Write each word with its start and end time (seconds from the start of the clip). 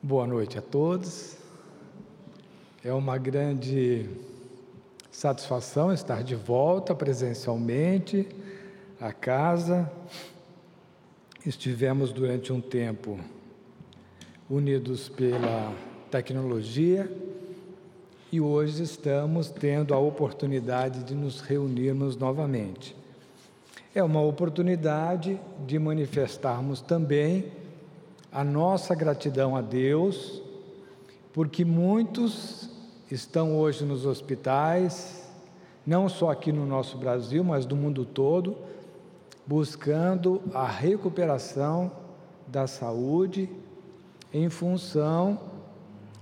Boa 0.00 0.28
noite 0.28 0.56
a 0.56 0.62
todos. 0.62 1.36
É 2.84 2.92
uma 2.92 3.18
grande 3.18 4.08
satisfação 5.10 5.92
estar 5.92 6.22
de 6.22 6.36
volta 6.36 6.94
presencialmente 6.94 8.24
à 9.00 9.12
casa. 9.12 9.90
Estivemos 11.44 12.12
durante 12.12 12.52
um 12.52 12.60
tempo 12.60 13.18
unidos 14.48 15.08
pela 15.08 15.74
tecnologia 16.12 17.10
e 18.30 18.40
hoje 18.40 18.84
estamos 18.84 19.50
tendo 19.50 19.92
a 19.92 19.98
oportunidade 19.98 21.02
de 21.02 21.14
nos 21.16 21.40
reunirmos 21.40 22.16
novamente. 22.16 22.94
É 23.92 24.02
uma 24.04 24.22
oportunidade 24.22 25.40
de 25.66 25.76
manifestarmos 25.76 26.80
também 26.80 27.50
a 28.30 28.44
nossa 28.44 28.94
gratidão 28.94 29.56
a 29.56 29.60
Deus, 29.60 30.42
porque 31.32 31.64
muitos 31.64 32.68
estão 33.10 33.58
hoje 33.58 33.84
nos 33.84 34.04
hospitais, 34.04 35.28
não 35.86 36.08
só 36.08 36.30
aqui 36.30 36.52
no 36.52 36.66
nosso 36.66 36.98
Brasil, 36.98 37.42
mas 37.42 37.64
do 37.64 37.74
mundo 37.74 38.04
todo, 38.04 38.56
buscando 39.46 40.42
a 40.52 40.66
recuperação 40.66 41.90
da 42.46 42.66
saúde 42.66 43.48
em 44.32 44.50
função 44.50 45.40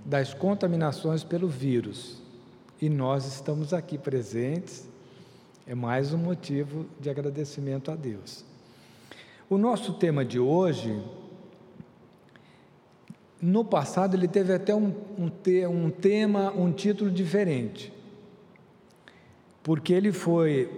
das 0.04 0.32
contaminações 0.32 1.24
pelo 1.24 1.48
vírus. 1.48 2.22
E 2.80 2.88
nós 2.88 3.26
estamos 3.26 3.72
aqui 3.72 3.98
presentes, 3.98 4.88
é 5.66 5.74
mais 5.74 6.12
um 6.12 6.18
motivo 6.18 6.86
de 7.00 7.10
agradecimento 7.10 7.90
a 7.90 7.96
Deus. 7.96 8.44
O 9.50 9.58
nosso 9.58 9.94
tema 9.94 10.24
de 10.24 10.38
hoje 10.38 11.02
no 13.40 13.64
passado 13.64 14.16
ele 14.16 14.28
teve 14.28 14.52
até 14.52 14.74
um, 14.74 14.92
um, 15.18 15.30
um 15.68 15.90
tema, 15.90 16.52
um 16.52 16.72
título 16.72 17.10
diferente, 17.10 17.92
porque 19.62 19.92
ele 19.92 20.12
foi 20.12 20.70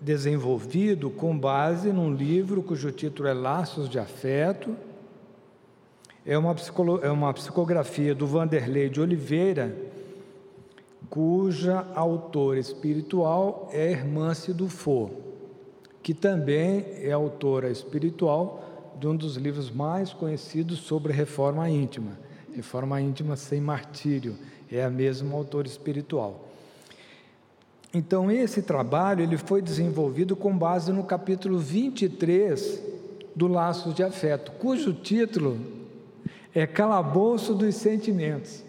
desenvolvido 0.00 1.10
com 1.10 1.36
base 1.36 1.92
num 1.92 2.12
livro 2.12 2.62
cujo 2.62 2.90
título 2.90 3.28
é 3.28 3.32
Laços 3.32 3.88
de 3.88 3.98
Afeto, 3.98 4.76
é 6.24 6.38
uma, 6.38 6.54
é 7.02 7.10
uma 7.10 7.34
psicografia 7.34 8.14
do 8.14 8.26
Vanderlei 8.26 8.88
de 8.88 9.00
Oliveira, 9.00 9.76
cuja 11.10 11.86
autora 11.94 12.58
espiritual 12.58 13.68
é 13.72 13.90
Hermance 13.90 14.52
Dufour, 14.52 15.10
que 16.02 16.14
também 16.14 16.86
é 17.00 17.10
autora 17.10 17.70
espiritual 17.70 18.71
de 19.02 19.08
um 19.08 19.16
dos 19.16 19.34
livros 19.34 19.68
mais 19.68 20.12
conhecidos 20.12 20.78
sobre 20.78 21.12
reforma 21.12 21.68
íntima. 21.68 22.16
Reforma 22.54 23.00
íntima 23.00 23.34
sem 23.34 23.60
martírio, 23.60 24.36
é 24.70 24.84
a 24.84 24.88
mesma 24.88 25.36
autor 25.36 25.66
espiritual. 25.66 26.48
Então, 27.92 28.30
esse 28.30 28.62
trabalho 28.62 29.24
ele 29.24 29.36
foi 29.36 29.60
desenvolvido 29.60 30.36
com 30.36 30.56
base 30.56 30.92
no 30.92 31.02
capítulo 31.02 31.58
23 31.58 32.80
do 33.34 33.48
Laços 33.48 33.92
de 33.92 34.04
Afeto, 34.04 34.52
cujo 34.52 34.92
título 34.92 35.58
é 36.54 36.64
Calabouço 36.64 37.56
dos 37.56 37.74
Sentimentos. 37.74 38.62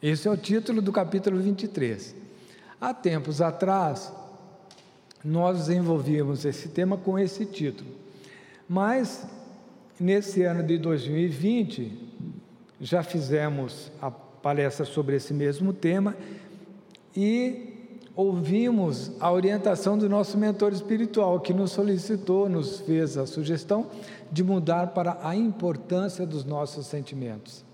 Esse 0.00 0.28
é 0.28 0.30
o 0.30 0.36
título 0.36 0.80
do 0.80 0.92
capítulo 0.92 1.40
23. 1.40 2.14
Há 2.80 2.94
tempos 2.94 3.40
atrás, 3.40 4.12
nós 5.24 5.66
desenvolvíamos 5.66 6.44
esse 6.44 6.68
tema 6.68 6.96
com 6.96 7.18
esse 7.18 7.44
título. 7.44 8.03
Mas, 8.68 9.26
nesse 10.00 10.42
ano 10.42 10.62
de 10.62 10.78
2020, 10.78 12.04
já 12.80 13.02
fizemos 13.02 13.92
a 14.00 14.10
palestra 14.10 14.84
sobre 14.84 15.16
esse 15.16 15.32
mesmo 15.32 15.72
tema 15.72 16.16
e 17.16 17.74
ouvimos 18.16 19.12
a 19.20 19.30
orientação 19.30 19.98
do 19.98 20.08
nosso 20.08 20.38
mentor 20.38 20.72
espiritual, 20.72 21.40
que 21.40 21.52
nos 21.52 21.72
solicitou, 21.72 22.48
nos 22.48 22.80
fez 22.80 23.16
a 23.16 23.26
sugestão 23.26 23.86
de 24.30 24.42
mudar 24.42 24.88
para 24.88 25.18
a 25.22 25.34
importância 25.34 26.26
dos 26.26 26.44
nossos 26.44 26.86
sentimentos. 26.86 27.64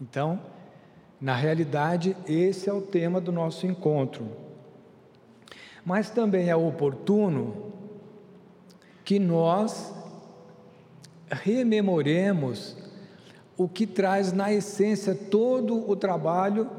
Então, 0.00 0.40
na 1.20 1.34
realidade, 1.34 2.16
esse 2.26 2.68
é 2.68 2.72
o 2.72 2.80
tema 2.80 3.20
do 3.20 3.30
nosso 3.30 3.66
encontro. 3.66 4.26
Mas 5.84 6.10
também 6.10 6.48
é 6.48 6.56
oportuno 6.56 7.72
que 9.04 9.18
nós 9.18 9.92
rememoremos 11.32 12.76
o 13.56 13.68
que 13.68 13.86
traz 13.86 14.32
na 14.32 14.52
essência 14.52 15.14
todo 15.14 15.88
o 15.90 15.96
trabalho, 15.96 16.70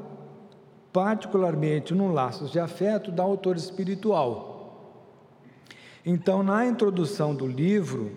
particularmente 0.91 1.93
no 1.93 2.11
Laços 2.11 2.51
de 2.51 2.59
Afeto, 2.59 3.11
da 3.11 3.23
autora 3.23 3.57
espiritual. 3.57 4.51
Então, 6.05 6.43
na 6.43 6.65
introdução 6.65 7.33
do 7.33 7.47
livro, 7.47 8.11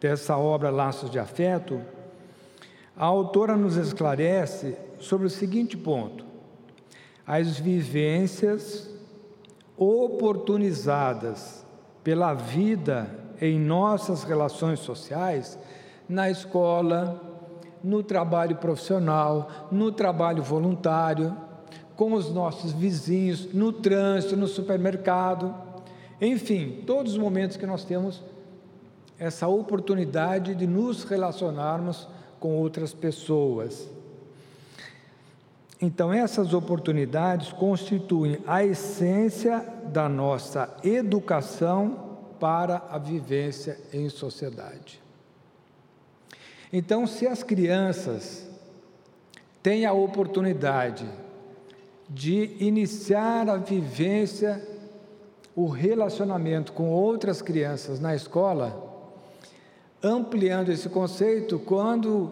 dessa 0.00 0.36
obra 0.36 0.70
Laços 0.70 1.10
de 1.10 1.18
Afeto, 1.18 1.80
a 2.96 3.04
autora 3.04 3.56
nos 3.56 3.76
esclarece 3.76 4.76
sobre 4.98 5.26
o 5.26 5.30
seguinte 5.30 5.76
ponto: 5.76 6.24
as 7.26 7.58
vivências 7.58 8.90
oportunizadas 9.76 11.64
pela 12.02 12.34
vida 12.34 13.23
em 13.44 13.60
nossas 13.60 14.24
relações 14.24 14.80
sociais, 14.80 15.58
na 16.08 16.30
escola, 16.30 17.20
no 17.82 18.02
trabalho 18.02 18.56
profissional, 18.56 19.68
no 19.70 19.92
trabalho 19.92 20.42
voluntário, 20.42 21.36
com 21.94 22.14
os 22.14 22.32
nossos 22.32 22.72
vizinhos, 22.72 23.52
no 23.52 23.70
trânsito, 23.70 24.36
no 24.36 24.48
supermercado, 24.48 25.54
enfim, 26.20 26.82
todos 26.86 27.12
os 27.12 27.18
momentos 27.18 27.56
que 27.56 27.66
nós 27.66 27.84
temos 27.84 28.22
essa 29.18 29.46
oportunidade 29.46 30.54
de 30.54 30.66
nos 30.66 31.04
relacionarmos 31.04 32.08
com 32.40 32.56
outras 32.56 32.94
pessoas. 32.94 33.88
Então, 35.80 36.12
essas 36.12 36.54
oportunidades 36.54 37.52
constituem 37.52 38.38
a 38.46 38.64
essência 38.64 39.60
da 39.92 40.08
nossa 40.08 40.74
educação 40.82 42.03
para 42.38 42.82
a 42.90 42.98
vivência 42.98 43.78
em 43.92 44.08
sociedade. 44.08 45.00
Então, 46.72 47.06
se 47.06 47.26
as 47.26 47.42
crianças 47.42 48.48
têm 49.62 49.86
a 49.86 49.92
oportunidade 49.92 51.06
de 52.08 52.56
iniciar 52.58 53.48
a 53.48 53.56
vivência, 53.56 54.66
o 55.54 55.68
relacionamento 55.68 56.72
com 56.72 56.90
outras 56.90 57.40
crianças 57.40 58.00
na 58.00 58.14
escola, 58.14 58.92
ampliando 60.02 60.70
esse 60.70 60.88
conceito, 60.88 61.58
quando 61.58 62.30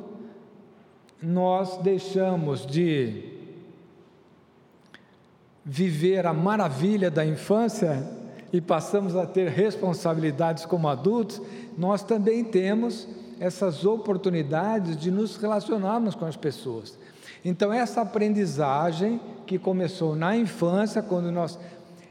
nós 1.23 1.77
deixamos 1.79 2.67
de 2.67 3.33
viver 5.65 6.27
a 6.27 6.33
maravilha 6.33 7.11
da 7.11 7.25
infância 7.25 8.21
e 8.53 8.61
passamos 8.61 9.17
a 9.17 9.27
ter 9.27 9.49
responsabilidades 9.49 10.67
como 10.67 10.87
adultos, 10.87 11.41
nós 11.77 12.03
também 12.03 12.45
temos 12.45 13.09
essas 13.41 13.85
oportunidades 13.85 14.97
de 14.97 15.11
nos 15.11 15.37
relacionarmos 15.37 16.15
com 16.15 16.27
as 16.27 16.37
pessoas. 16.37 16.99
Então, 17.45 17.73
essa 17.73 18.03
aprendizagem 18.03 19.21
que 19.47 19.59
começou 19.59 20.15
na 20.15 20.37
infância, 20.37 21.03
quando 21.03 21.33
nós 21.33 21.59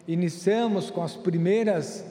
iniciamos 0.08 0.90
com 0.90 1.04
as 1.04 1.16
primeiras 1.16 2.04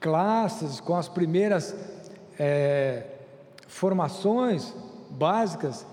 classes, 0.00 0.80
com 0.80 0.96
as 0.96 1.08
primeiras 1.08 1.74
é, 2.38 3.06
formações 3.66 4.72
básicas, 5.10 5.84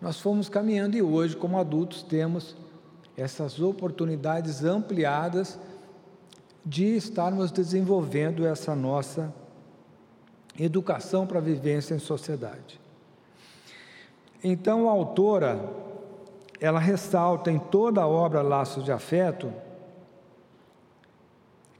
nós 0.00 0.20
fomos 0.20 0.48
caminhando 0.48 0.96
e 0.96 1.02
hoje, 1.02 1.36
como 1.36 1.58
adultos, 1.58 2.02
temos 2.02 2.56
essas 3.16 3.60
oportunidades 3.60 4.64
ampliadas 4.64 5.58
de 6.64 6.96
estarmos 6.96 7.50
desenvolvendo 7.50 8.46
essa 8.46 8.74
nossa 8.74 9.32
educação 10.58 11.26
para 11.26 11.38
a 11.38 11.42
vivência 11.42 11.94
em 11.94 11.98
sociedade. 11.98 12.80
Então, 14.42 14.88
a 14.88 14.92
autora, 14.92 15.58
ela 16.60 16.78
ressalta 16.78 17.50
em 17.50 17.58
toda 17.58 18.02
a 18.02 18.06
obra 18.06 18.42
Laços 18.42 18.84
de 18.84 18.92
Afeto, 18.92 19.52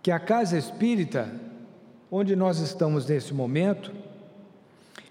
que 0.02 0.10
a 0.10 0.18
casa 0.18 0.58
espírita, 0.58 1.30
onde 2.10 2.36
nós 2.36 2.58
estamos 2.58 3.06
nesse 3.06 3.32
momento, 3.32 3.92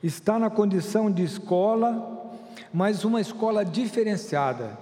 está 0.03 0.37
na 0.37 0.49
condição 0.49 1.09
de 1.09 1.23
escola, 1.23 2.31
mas 2.71 3.03
uma 3.03 3.21
escola 3.21 3.63
diferenciada, 3.63 4.77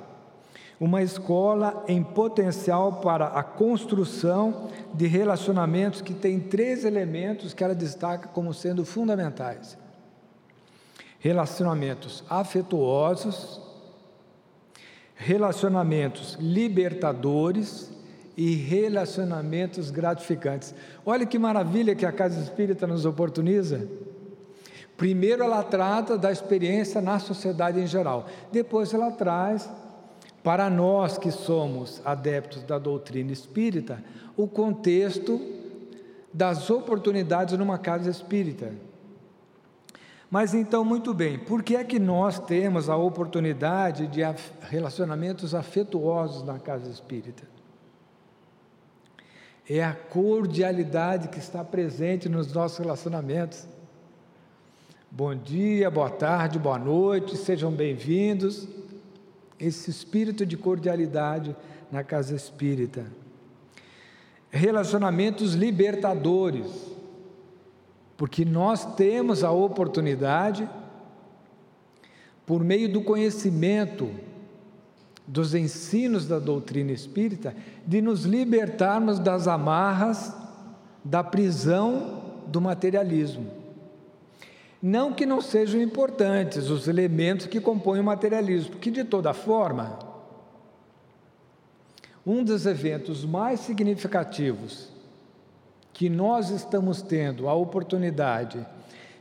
uma 0.82 1.04
escola 1.04 1.86
em 1.88 2.02
potencial 2.02 2.94
para 2.94 3.28
a 3.28 3.44
construção 3.44 4.68
de 4.92 5.06
relacionamentos 5.06 6.02
que 6.02 6.12
tem 6.12 6.40
três 6.40 6.84
elementos 6.84 7.54
que 7.54 7.64
ela 7.64 7.76
destaca 7.76 8.30
como 8.30 8.52
sendo 8.52 8.84
fundamentais. 8.84 9.78
relacionamentos 11.20 12.24
afetuosos, 12.28 13.62
relacionamentos 15.14 16.36
libertadores 16.40 17.92
e 18.36 18.56
relacionamentos 18.56 19.92
gratificantes. 19.92 20.74
Olha 21.06 21.28
que 21.28 21.38
maravilha 21.38 21.94
que 21.94 22.08
a 22.08 22.12
Casa 22.12 22.42
Espírita 22.42 22.88
nos 22.88 23.06
oportuniza. 23.06 23.88
Primeiro, 24.98 25.44
ela 25.44 25.62
trata 25.62 26.18
da 26.18 26.32
experiência 26.32 27.00
na 27.02 27.20
sociedade 27.20 27.80
em 27.80 27.86
geral, 27.86 28.26
depois, 28.52 28.92
ela 28.96 29.12
traz 29.12 29.70
para 30.44 30.70
nós 30.70 31.18
que 31.18 31.32
somos 31.32 32.02
adeptos 32.04 32.64
da 32.64 32.80
doutrina 32.80 33.32
espírita 33.32 34.04
o 34.36 34.48
contexto 34.48 35.40
das 36.34 36.70
oportunidades 36.70 37.58
numa 37.58 37.78
casa 37.78 38.10
espírita. 38.10 38.72
Mas 40.30 40.54
então, 40.54 40.86
muito 40.86 41.14
bem, 41.14 41.38
por 41.38 41.62
que 41.62 41.76
é 41.76 41.84
que 41.84 42.00
nós 42.00 42.40
temos 42.40 42.90
a 42.90 42.96
oportunidade 42.96 44.08
de 44.08 44.22
relacionamentos 44.62 45.54
afetuosos 45.54 46.44
na 46.44 46.58
casa 46.58 46.90
espírita? 46.90 47.44
É 49.70 49.84
a 49.84 49.94
cordialidade 49.94 51.28
que 51.28 51.38
está 51.38 51.64
presente 51.64 52.30
nos 52.30 52.52
nossos 52.54 52.80
relacionamentos. 52.80 53.68
Bom 55.10 55.36
dia, 55.36 55.92
boa 55.92 56.10
tarde, 56.10 56.58
boa 56.58 56.80
noite, 56.80 57.36
sejam 57.36 57.70
bem-vindos. 57.70 58.68
Esse 59.62 59.90
espírito 59.90 60.46
de 60.46 60.58
cordialidade 60.58 61.56
na 61.92 62.04
casa 62.04 62.36
espírita. 62.36 63.06
Relacionamentos 64.50 65.54
libertadores 65.54 66.92
porque 68.22 68.46
nós 68.46 68.86
temos 68.94 69.44
a 69.44 69.50
oportunidade, 69.50 70.70
por 72.46 72.64
meio 72.64 72.88
do 72.88 73.02
conhecimento 73.02 74.12
dos 75.26 75.56
ensinos 75.56 76.28
da 76.28 76.38
doutrina 76.38 76.92
espírita, 76.92 77.56
de 77.84 78.00
nos 78.00 78.24
libertarmos 78.24 79.18
das 79.18 79.48
amarras 79.48 80.36
da 81.04 81.24
prisão 81.24 82.22
do 82.46 82.62
materialismo. 82.62 83.61
Não 84.82 85.14
que 85.14 85.26
não 85.26 85.42
sejam 85.42 85.80
importantes 85.80 86.70
os 86.70 86.88
elementos 86.88 87.46
que 87.46 87.62
compõem 87.62 88.00
o 88.00 88.04
materialismo, 88.04 88.72
porque 88.72 88.90
de 88.90 89.04
toda 89.04 89.34
forma, 89.34 90.00
um 92.26 92.44
dos 92.44 92.66
eventos 92.66 93.24
mais 93.24 93.60
significativos 93.60 94.90
que 95.94 96.10
nós 96.10 96.50
estamos 96.50 97.02
tendo 97.02 97.48
a 97.48 97.54
oportunidade 97.54 98.66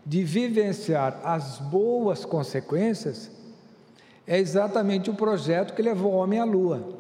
de 0.05 0.25
vivenciar 0.25 1.21
as 1.23 1.59
boas 1.59 2.25
consequências, 2.25 3.31
é 4.27 4.39
exatamente 4.39 5.11
o 5.11 5.15
projeto 5.15 5.75
que 5.75 5.83
levou 5.83 6.13
o 6.13 6.17
homem 6.17 6.39
à 6.39 6.45
Lua. 6.45 6.99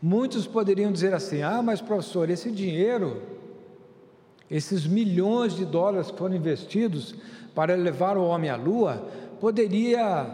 Muitos 0.00 0.46
poderiam 0.46 0.92
dizer 0.92 1.12
assim: 1.14 1.42
ah, 1.42 1.60
mas 1.62 1.80
professor, 1.80 2.30
esse 2.30 2.50
dinheiro, 2.50 3.20
esses 4.50 4.86
milhões 4.86 5.54
de 5.54 5.64
dólares 5.64 6.10
que 6.10 6.18
foram 6.18 6.36
investidos 6.36 7.14
para 7.54 7.74
levar 7.74 8.16
o 8.16 8.24
homem 8.24 8.50
à 8.50 8.56
Lua, 8.56 9.08
poderia 9.40 10.26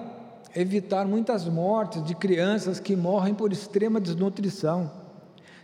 evitar 0.54 1.06
muitas 1.06 1.48
mortes 1.48 2.04
de 2.04 2.14
crianças 2.14 2.78
que 2.78 2.94
morrem 2.94 3.34
por 3.34 3.52
extrema 3.52 4.00
desnutrição. 4.00 4.90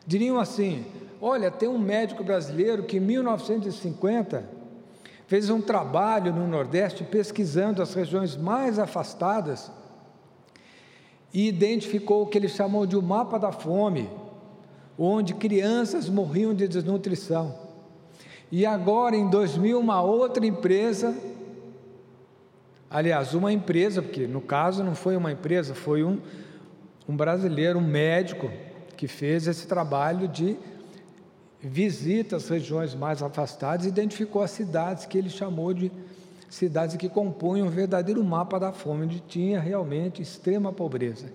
Diriam 0.07 0.39
assim: 0.39 0.85
Olha, 1.21 1.51
tem 1.51 1.69
um 1.69 1.79
médico 1.79 2.25
brasileiro 2.25 2.83
que 2.83 2.97
em 2.97 3.01
1950 3.01 4.45
fez 5.27 5.49
um 5.49 5.61
trabalho 5.61 6.35
no 6.35 6.49
Nordeste 6.49 7.05
pesquisando 7.05 7.81
as 7.81 7.95
regiões 7.95 8.37
mais 8.37 8.79
afastadas 8.79 9.71
e 11.33 11.47
identificou 11.47 12.23
o 12.23 12.27
que 12.27 12.37
ele 12.37 12.49
chamou 12.49 12.85
de 12.85 12.97
o 12.97 13.03
mapa 13.03 13.39
da 13.39 13.53
fome, 13.53 14.11
onde 14.99 15.35
crianças 15.35 16.09
morriam 16.09 16.53
de 16.53 16.67
desnutrição. 16.67 17.70
E 18.53 18.67
agora, 18.67 19.17
em 19.17 19.29
2000, 19.31 19.79
uma 19.79 20.03
outra 20.03 20.45
empresa, 20.45 21.17
aliás, 22.91 23.33
uma 23.33 23.53
empresa, 23.53 24.03
porque 24.03 24.27
no 24.27 24.41
caso 24.41 24.83
não 24.83 24.95
foi 24.95 25.17
uma 25.17 25.31
empresa, 25.31 25.75
foi 25.75 26.03
um, 26.03 26.19
um 27.09 27.17
brasileiro, 27.17 27.79
um 27.79 27.87
médico, 27.87 28.51
que 28.97 29.07
fez 29.07 29.47
esse 29.47 29.67
trabalho 29.67 30.27
de 30.27 30.57
visita 31.61 32.37
as 32.37 32.49
regiões 32.49 32.95
mais 32.95 33.23
afastadas, 33.23 33.87
identificou 33.87 34.43
as 34.43 34.51
cidades 34.51 35.07
que 35.07 35.17
ele 35.17 35.31
chamou 35.31 35.73
de 35.73 35.93
cidades 36.49 36.97
que 36.97 37.09
compunham 37.09 37.69
um 37.69 37.71
verdadeiro 37.71 38.23
mapa 38.25 38.59
da 38.59 38.73
fome, 38.73 39.05
onde 39.05 39.21
tinha 39.21 39.61
realmente 39.61 40.21
extrema 40.21 40.73
pobreza. 40.73 41.33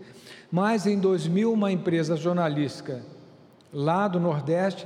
Mas 0.52 0.86
em 0.86 1.00
2000, 1.00 1.52
uma 1.52 1.72
empresa 1.72 2.18
jornalística 2.18 3.02
lá 3.72 4.08
do 4.08 4.20
Nordeste 4.20 4.86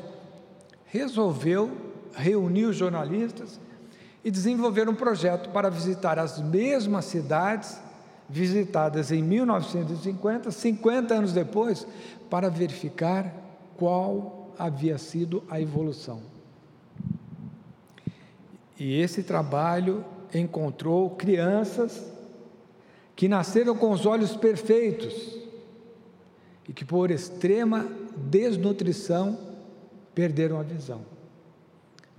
resolveu 0.86 1.89
reunir 2.16 2.66
os 2.66 2.76
jornalistas 2.76 3.60
e 4.24 4.30
desenvolver 4.30 4.90
um 4.90 4.96
projeto 4.96 5.50
para 5.50 5.70
visitar 5.70 6.20
as 6.20 6.40
mesmas 6.40 7.06
cidades 7.06 7.80
visitadas 8.30 9.12
em 9.12 9.24
1950, 9.24 10.52
50 10.52 11.14
anos 11.14 11.34
depois, 11.34 11.88
para 12.30 12.50
verificar 12.50 13.34
qual 13.76 14.54
havia 14.58 14.98
sido 14.98 15.44
a 15.50 15.60
evolução. 15.60 16.22
E 18.78 19.00
esse 19.02 19.24
trabalho 19.24 20.06
encontrou 20.34 21.10
crianças 21.12 22.06
que 23.16 23.28
nasceram 23.28 23.76
com 23.76 23.92
os 23.92 24.06
olhos 24.06 24.36
perfeitos 24.36 25.38
e 26.68 26.72
que, 26.72 26.86
por 26.86 27.10
extrema 27.10 27.88
desnutrição, 28.16 29.38
perderam 30.14 30.60
a 30.60 30.64
visão. 30.64 31.02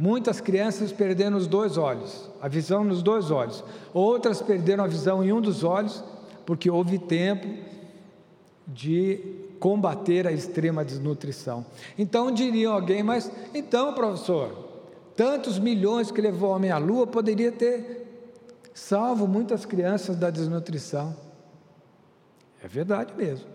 Muitas 0.03 0.41
crianças 0.41 0.91
perderam 0.91 1.37
os 1.37 1.47
dois 1.47 1.77
olhos, 1.77 2.31
a 2.41 2.49
visão 2.49 2.83
nos 2.83 3.03
dois 3.03 3.31
olhos. 3.31 3.63
Outras 3.93 4.41
perderam 4.41 4.83
a 4.83 4.87
visão 4.87 5.23
em 5.23 5.31
um 5.31 5.43
dos 5.43 5.63
olhos, 5.63 6.03
porque 6.47 6.71
houve 6.71 6.99
tempo 6.99 7.47
de 8.67 9.21
combater 9.61 10.27
a 10.27 10.33
extrema 10.33 10.83
desnutrição. 10.83 11.67
Então 11.99 12.33
diria 12.33 12.71
alguém, 12.71 13.03
mas 13.03 13.31
então, 13.53 13.93
professor, 13.93 14.71
tantos 15.15 15.59
milhões 15.59 16.11
que 16.11 16.23
levou 16.23 16.49
o 16.49 16.55
homem 16.55 16.71
à 16.71 16.79
lua 16.79 17.07
poderia 17.07 17.53
ter 17.53 18.33
salvo 18.73 19.29
muitas 19.29 19.67
crianças 19.67 20.17
da 20.17 20.31
desnutrição. 20.31 21.15
É 22.65 22.67
verdade 22.67 23.13
mesmo. 23.15 23.47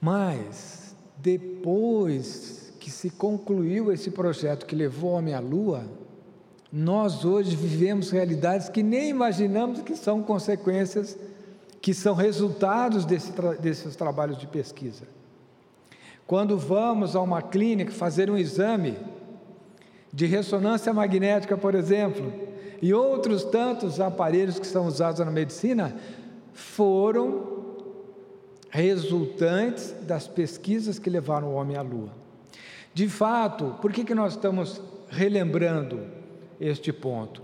Mas 0.00 0.94
depois 1.16 2.63
que 2.84 2.90
se 2.90 3.08
concluiu 3.08 3.90
esse 3.90 4.10
projeto 4.10 4.66
que 4.66 4.76
levou 4.76 5.12
o 5.12 5.14
homem 5.14 5.32
à 5.32 5.40
lua, 5.40 5.86
nós 6.70 7.24
hoje 7.24 7.56
vivemos 7.56 8.10
realidades 8.10 8.68
que 8.68 8.82
nem 8.82 9.08
imaginamos 9.08 9.80
que 9.80 9.96
são 9.96 10.22
consequências 10.22 11.16
que 11.80 11.94
são 11.94 12.14
resultados 12.14 13.06
desse 13.06 13.32
desses 13.58 13.96
trabalhos 13.96 14.36
de 14.36 14.46
pesquisa. 14.46 15.04
Quando 16.26 16.58
vamos 16.58 17.16
a 17.16 17.22
uma 17.22 17.40
clínica 17.40 17.90
fazer 17.90 18.28
um 18.28 18.36
exame 18.36 18.98
de 20.12 20.26
ressonância 20.26 20.92
magnética, 20.92 21.56
por 21.56 21.74
exemplo, 21.74 22.30
e 22.82 22.92
outros 22.92 23.44
tantos 23.44 23.98
aparelhos 23.98 24.58
que 24.58 24.66
são 24.66 24.86
usados 24.86 25.24
na 25.24 25.30
medicina, 25.30 25.96
foram 26.52 27.64
resultantes 28.68 29.94
das 30.02 30.28
pesquisas 30.28 30.98
que 30.98 31.08
levaram 31.08 31.48
o 31.48 31.54
homem 31.54 31.78
à 31.78 31.80
Lua. 31.82 32.23
De 32.94 33.08
fato, 33.08 33.76
por 33.82 33.92
que, 33.92 34.04
que 34.04 34.14
nós 34.14 34.32
estamos 34.34 34.80
relembrando 35.10 36.00
este 36.58 36.92
ponto? 36.92 37.42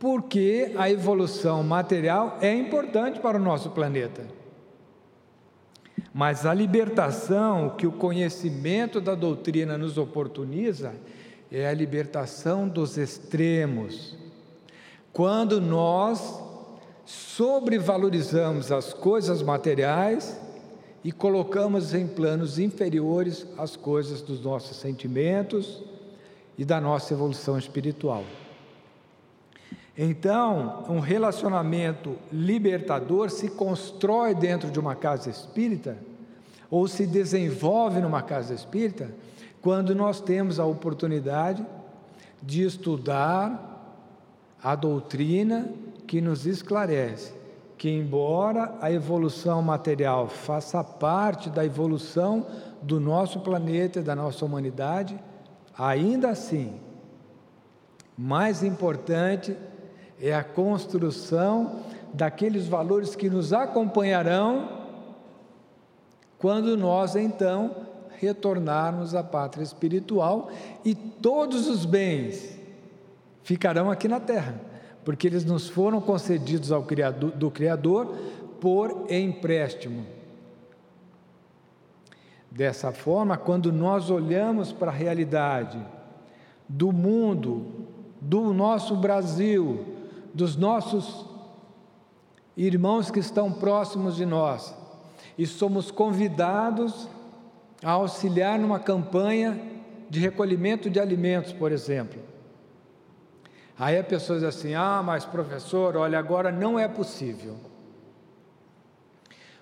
porque 0.00 0.72
a 0.78 0.90
evolução 0.90 1.62
material 1.62 2.38
é 2.40 2.52
importante 2.54 3.20
para 3.20 3.36
o 3.36 3.40
nosso 3.40 3.68
planeta. 3.68 4.26
Mas 6.12 6.46
a 6.46 6.54
libertação 6.54 7.74
que 7.76 7.86
o 7.86 7.92
conhecimento 7.92 8.98
da 8.98 9.14
doutrina 9.14 9.76
nos 9.76 9.98
oportuniza 9.98 10.94
é 11.52 11.68
a 11.68 11.74
libertação 11.74 12.66
dos 12.66 12.96
extremos. 12.96 14.16
Quando 15.12 15.60
nós 15.60 16.42
sobrevalorizamos 17.04 18.72
as 18.72 18.94
coisas 18.94 19.42
materiais 19.42 20.40
e 21.02 21.10
colocamos 21.10 21.94
em 21.94 22.06
planos 22.06 22.58
inferiores 22.58 23.46
as 23.56 23.74
coisas 23.76 24.20
dos 24.20 24.40
nossos 24.40 24.76
sentimentos 24.76 25.82
e 26.58 26.64
da 26.64 26.80
nossa 26.80 27.14
evolução 27.14 27.58
espiritual. 27.58 28.24
Então, 29.96 30.84
um 30.88 31.00
relacionamento 31.00 32.16
libertador 32.32 33.30
se 33.30 33.50
constrói 33.50 34.34
dentro 34.34 34.70
de 34.70 34.78
uma 34.78 34.94
casa 34.94 35.30
espírita, 35.30 35.96
ou 36.70 36.86
se 36.86 37.06
desenvolve 37.06 38.00
numa 38.00 38.22
casa 38.22 38.54
espírita, 38.54 39.10
quando 39.60 39.94
nós 39.94 40.20
temos 40.20 40.60
a 40.60 40.64
oportunidade 40.64 41.64
de 42.42 42.62
estudar 42.62 43.66
a 44.62 44.74
doutrina 44.74 45.68
que 46.06 46.20
nos 46.20 46.46
esclarece 46.46 47.39
que, 47.80 47.88
embora 47.88 48.76
a 48.78 48.92
evolução 48.92 49.62
material 49.62 50.28
faça 50.28 50.84
parte 50.84 51.48
da 51.48 51.64
evolução 51.64 52.46
do 52.82 53.00
nosso 53.00 53.40
planeta 53.40 54.00
e 54.00 54.02
da 54.02 54.14
nossa 54.14 54.44
humanidade, 54.44 55.18
ainda 55.78 56.28
assim, 56.28 56.78
mais 58.18 58.62
importante 58.62 59.56
é 60.20 60.34
a 60.34 60.44
construção 60.44 61.80
daqueles 62.12 62.68
valores 62.68 63.16
que 63.16 63.30
nos 63.30 63.50
acompanharão 63.50 64.68
quando 66.36 66.76
nós 66.76 67.16
então 67.16 67.74
retornarmos 68.18 69.14
à 69.14 69.24
pátria 69.24 69.62
espiritual 69.62 70.50
e 70.84 70.94
todos 70.94 71.66
os 71.66 71.86
bens 71.86 72.60
ficarão 73.42 73.90
aqui 73.90 74.06
na 74.06 74.20
terra 74.20 74.68
porque 75.04 75.26
eles 75.26 75.44
nos 75.44 75.68
foram 75.68 76.00
concedidos 76.00 76.70
ao 76.70 76.82
criador, 76.82 77.30
do 77.32 77.50
Criador 77.50 78.14
por 78.60 79.06
empréstimo. 79.10 80.04
Dessa 82.50 82.92
forma, 82.92 83.36
quando 83.36 83.72
nós 83.72 84.10
olhamos 84.10 84.72
para 84.72 84.90
a 84.90 84.94
realidade 84.94 85.80
do 86.68 86.92
mundo, 86.92 87.86
do 88.20 88.52
nosso 88.52 88.96
Brasil, 88.96 89.84
dos 90.34 90.56
nossos 90.56 91.24
irmãos 92.56 93.10
que 93.10 93.20
estão 93.20 93.52
próximos 93.52 94.16
de 94.16 94.26
nós, 94.26 94.74
e 95.38 95.46
somos 95.46 95.90
convidados 95.90 97.08
a 97.82 97.92
auxiliar 97.92 98.58
numa 98.58 98.78
campanha 98.78 99.58
de 100.10 100.20
recolhimento 100.20 100.90
de 100.90 101.00
alimentos, 101.00 101.52
por 101.52 101.72
exemplo. 101.72 102.29
Aí 103.80 103.98
a 103.98 104.04
pessoa 104.04 104.38
diz 104.38 104.46
assim: 104.46 104.74
ah, 104.74 105.02
mas 105.02 105.24
professor, 105.24 105.96
olha, 105.96 106.18
agora 106.18 106.52
não 106.52 106.78
é 106.78 106.86
possível. 106.86 107.56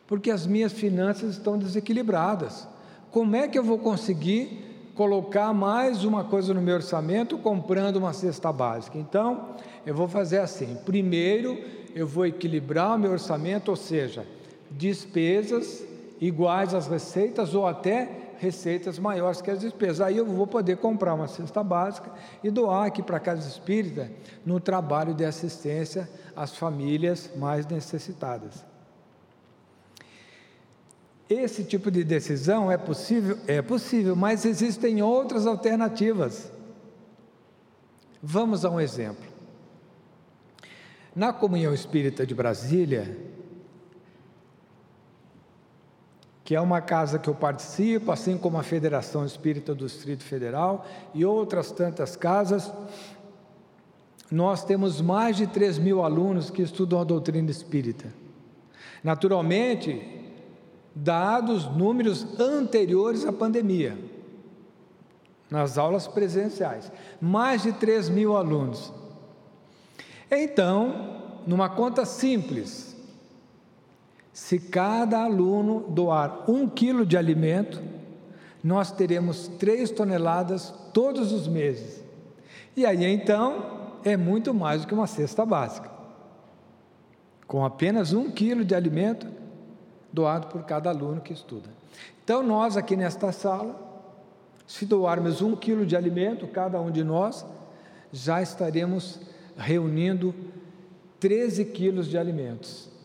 Porque 0.08 0.28
as 0.28 0.44
minhas 0.44 0.72
finanças 0.72 1.36
estão 1.36 1.56
desequilibradas. 1.56 2.66
Como 3.12 3.36
é 3.36 3.46
que 3.46 3.56
eu 3.56 3.62
vou 3.62 3.78
conseguir 3.78 4.90
colocar 4.96 5.54
mais 5.54 6.02
uma 6.02 6.24
coisa 6.24 6.52
no 6.52 6.60
meu 6.60 6.74
orçamento 6.74 7.38
comprando 7.38 7.94
uma 7.94 8.12
cesta 8.12 8.52
básica? 8.52 8.98
Então, 8.98 9.50
eu 9.86 9.94
vou 9.94 10.08
fazer 10.08 10.38
assim: 10.38 10.76
primeiro, 10.84 11.56
eu 11.94 12.06
vou 12.06 12.26
equilibrar 12.26 12.96
o 12.96 12.98
meu 12.98 13.12
orçamento, 13.12 13.68
ou 13.68 13.76
seja, 13.76 14.26
despesas 14.68 15.84
iguais 16.20 16.74
às 16.74 16.88
receitas 16.88 17.54
ou 17.54 17.68
até 17.68 18.27
receitas 18.38 18.98
maiores 18.98 19.42
que 19.42 19.50
as 19.50 19.60
despesas. 19.60 20.00
Aí 20.00 20.16
eu 20.16 20.24
vou 20.24 20.46
poder 20.46 20.78
comprar 20.78 21.14
uma 21.14 21.28
cesta 21.28 21.62
básica 21.62 22.10
e 22.42 22.50
doar 22.50 22.86
aqui 22.86 23.02
para 23.02 23.18
a 23.18 23.20
Casa 23.20 23.46
Espírita 23.46 24.10
no 24.46 24.58
trabalho 24.60 25.12
de 25.12 25.24
assistência 25.24 26.08
às 26.34 26.56
famílias 26.56 27.30
mais 27.36 27.66
necessitadas. 27.66 28.64
Esse 31.28 31.62
tipo 31.62 31.90
de 31.90 32.02
decisão 32.02 32.72
é 32.72 32.78
possível? 32.78 33.36
É 33.46 33.60
possível, 33.60 34.16
mas 34.16 34.46
existem 34.46 35.02
outras 35.02 35.46
alternativas. 35.46 36.50
Vamos 38.22 38.64
a 38.64 38.70
um 38.70 38.80
exemplo. 38.80 39.28
Na 41.14 41.32
Comunhão 41.32 41.74
Espírita 41.74 42.24
de 42.24 42.34
Brasília, 42.34 43.16
que 46.48 46.56
é 46.56 46.60
uma 46.62 46.80
casa 46.80 47.18
que 47.18 47.28
eu 47.28 47.34
participo, 47.34 48.10
assim 48.10 48.38
como 48.38 48.56
a 48.56 48.62
Federação 48.62 49.22
Espírita 49.22 49.74
do 49.74 49.84
Distrito 49.84 50.24
Federal 50.24 50.86
e 51.12 51.22
outras 51.22 51.70
tantas 51.70 52.16
casas. 52.16 52.72
Nós 54.30 54.64
temos 54.64 54.98
mais 55.02 55.36
de 55.36 55.46
3 55.46 55.76
mil 55.76 56.02
alunos 56.02 56.48
que 56.48 56.62
estudam 56.62 57.02
a 57.02 57.04
doutrina 57.04 57.50
espírita. 57.50 58.10
Naturalmente, 59.04 60.00
dados 60.94 61.66
números 61.76 62.40
anteriores 62.40 63.26
à 63.26 63.32
pandemia, 63.32 63.98
nas 65.50 65.76
aulas 65.76 66.08
presenciais, 66.08 66.90
mais 67.20 67.62
de 67.62 67.74
3 67.74 68.08
mil 68.08 68.34
alunos. 68.34 68.90
Então, 70.30 71.42
numa 71.46 71.68
conta 71.68 72.06
simples, 72.06 72.87
se 74.38 74.56
cada 74.56 75.24
aluno 75.24 75.80
doar 75.88 76.48
um 76.48 76.68
quilo 76.68 77.04
de 77.04 77.16
alimento, 77.16 77.82
nós 78.62 78.92
teremos 78.92 79.48
três 79.58 79.90
toneladas 79.90 80.72
todos 80.94 81.32
os 81.32 81.48
meses. 81.48 82.04
E 82.76 82.86
aí 82.86 83.04
então 83.04 83.98
é 84.04 84.16
muito 84.16 84.54
mais 84.54 84.82
do 84.82 84.86
que 84.86 84.94
uma 84.94 85.08
cesta 85.08 85.44
básica. 85.44 85.90
Com 87.48 87.64
apenas 87.64 88.12
um 88.12 88.30
quilo 88.30 88.64
de 88.64 88.76
alimento 88.76 89.26
doado 90.12 90.46
por 90.46 90.62
cada 90.62 90.88
aluno 90.88 91.20
que 91.20 91.32
estuda. 91.32 91.68
Então 92.22 92.40
nós 92.40 92.76
aqui 92.76 92.96
nesta 92.96 93.32
sala, 93.32 93.76
se 94.68 94.86
doarmos 94.86 95.42
um 95.42 95.56
quilo 95.56 95.84
de 95.84 95.96
alimento, 95.96 96.46
cada 96.46 96.80
um 96.80 96.92
de 96.92 97.02
nós, 97.02 97.44
já 98.12 98.40
estaremos 98.40 99.20
reunindo 99.56 100.32
13 101.18 101.64
quilos 101.64 102.06
de 102.06 102.16
alimentos. 102.16 102.97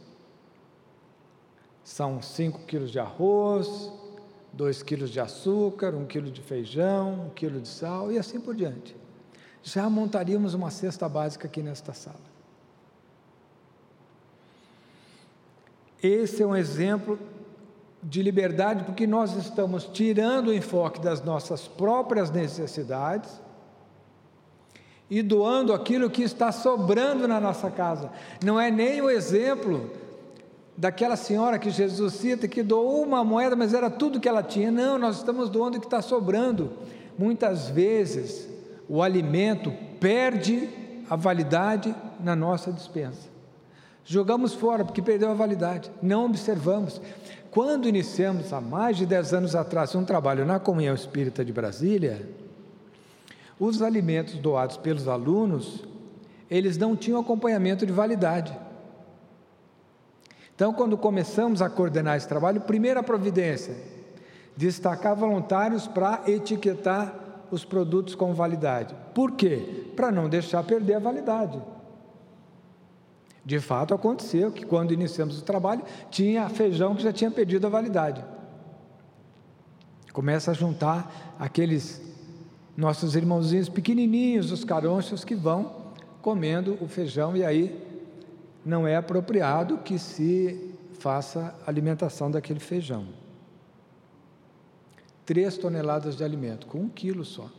São 1.83 2.21
5 2.21 2.59
quilos 2.59 2.91
de 2.91 2.99
arroz, 2.99 3.91
2 4.53 4.83
quilos 4.83 5.09
de 5.09 5.19
açúcar, 5.19 5.93
1 5.93 5.99
um 5.99 6.05
quilo 6.05 6.31
de 6.31 6.41
feijão, 6.41 7.13
1 7.13 7.25
um 7.25 7.29
quilo 7.29 7.59
de 7.59 7.67
sal 7.67 8.11
e 8.11 8.17
assim 8.17 8.39
por 8.39 8.55
diante. 8.55 8.95
Já 9.61 9.89
montaríamos 9.89 10.53
uma 10.53 10.69
cesta 10.69 11.09
básica 11.09 11.47
aqui 11.47 11.61
nesta 11.61 11.93
sala. 11.93 12.33
Esse 16.01 16.43
é 16.43 16.45
um 16.45 16.55
exemplo 16.55 17.17
de 18.01 18.21
liberdade, 18.21 18.83
porque 18.83 19.07
nós 19.07 19.33
estamos 19.37 19.85
tirando 19.85 20.49
o 20.49 20.53
enfoque 20.53 20.99
das 20.99 21.23
nossas 21.23 21.67
próprias 21.67 22.29
necessidades 22.29 23.41
e 25.09 25.21
doando 25.21 25.73
aquilo 25.73 26.09
que 26.09 26.21
está 26.21 26.51
sobrando 26.51 27.27
na 27.27 27.39
nossa 27.39 27.71
casa. 27.71 28.11
Não 28.43 28.59
é 28.59 28.69
nem 28.69 29.01
o 29.01 29.09
exemplo 29.09 29.91
daquela 30.75 31.15
senhora 31.15 31.59
que 31.59 31.69
Jesus 31.69 32.13
cita 32.13 32.47
que 32.47 32.63
doou 32.63 33.03
uma 33.03 33.23
moeda, 33.23 33.55
mas 33.55 33.73
era 33.73 33.89
tudo 33.89 34.19
que 34.19 34.27
ela 34.27 34.43
tinha. 34.43 34.71
Não, 34.71 34.97
nós 34.97 35.17
estamos 35.17 35.49
doando 35.49 35.77
o 35.77 35.79
que 35.79 35.87
está 35.87 36.01
sobrando. 36.01 36.71
Muitas 37.17 37.69
vezes 37.69 38.49
o 38.89 39.01
alimento 39.01 39.71
perde 39.99 40.69
a 41.09 41.15
validade 41.15 41.93
na 42.19 42.35
nossa 42.35 42.71
dispensa. 42.71 43.29
Jogamos 44.05 44.53
fora 44.53 44.83
porque 44.83 45.01
perdeu 45.01 45.31
a 45.31 45.33
validade, 45.33 45.89
não 46.01 46.25
observamos. 46.25 46.99
Quando 47.49 47.87
iniciamos 47.87 48.51
há 48.51 48.59
mais 48.59 48.97
de 48.97 49.05
10 49.05 49.33
anos 49.33 49.55
atrás 49.55 49.93
um 49.95 50.03
trabalho 50.03 50.45
na 50.45 50.59
Comunhão 50.59 50.95
Espírita 50.95 51.45
de 51.45 51.53
Brasília, 51.53 52.27
os 53.59 53.81
alimentos 53.81 54.33
doados 54.35 54.75
pelos 54.75 55.07
alunos, 55.07 55.85
eles 56.49 56.77
não 56.77 56.95
tinham 56.95 57.21
acompanhamento 57.21 57.85
de 57.85 57.93
validade. 57.93 58.57
Então, 60.55 60.73
quando 60.73 60.97
começamos 60.97 61.61
a 61.61 61.69
coordenar 61.69 62.17
esse 62.17 62.27
trabalho, 62.27 62.61
primeira 62.61 63.01
providência, 63.01 63.75
destacar 64.55 65.15
voluntários 65.15 65.87
para 65.87 66.23
etiquetar 66.27 67.13
os 67.49 67.65
produtos 67.65 68.15
com 68.15 68.33
validade. 68.33 68.95
Por 69.13 69.31
quê? 69.31 69.85
Para 69.95 70.11
não 70.11 70.29
deixar 70.29 70.63
perder 70.63 70.95
a 70.95 70.99
validade. 70.99 71.61
De 73.45 73.59
fato, 73.59 73.93
aconteceu 73.93 74.51
que 74.51 74.65
quando 74.65 74.93
iniciamos 74.93 75.37
o 75.39 75.43
trabalho, 75.43 75.83
tinha 76.09 76.47
feijão 76.49 76.95
que 76.95 77.03
já 77.03 77.11
tinha 77.11 77.29
perdido 77.29 77.67
a 77.67 77.69
validade. 77.69 78.23
Começa 80.13 80.51
a 80.51 80.53
juntar 80.53 81.35
aqueles 81.39 82.01
nossos 82.77 83.15
irmãozinhos 83.15 83.69
pequenininhos, 83.69 84.51
os 84.51 84.63
caronchos, 84.63 85.25
que 85.25 85.35
vão 85.35 85.83
comendo 86.21 86.77
o 86.79 86.87
feijão 86.87 87.35
e 87.35 87.43
aí 87.43 87.92
não 88.65 88.87
é 88.87 88.95
apropriado 88.95 89.79
que 89.79 89.99
se 89.99 90.73
faça 90.99 91.53
alimentação 91.67 92.31
daquele 92.31 92.59
feijão. 92.59 93.05
Três 95.25 95.57
toneladas 95.57 96.15
de 96.15 96.23
alimento, 96.23 96.67
com 96.67 96.79
um 96.79 96.89
quilo 96.89 97.25
só. 97.25 97.49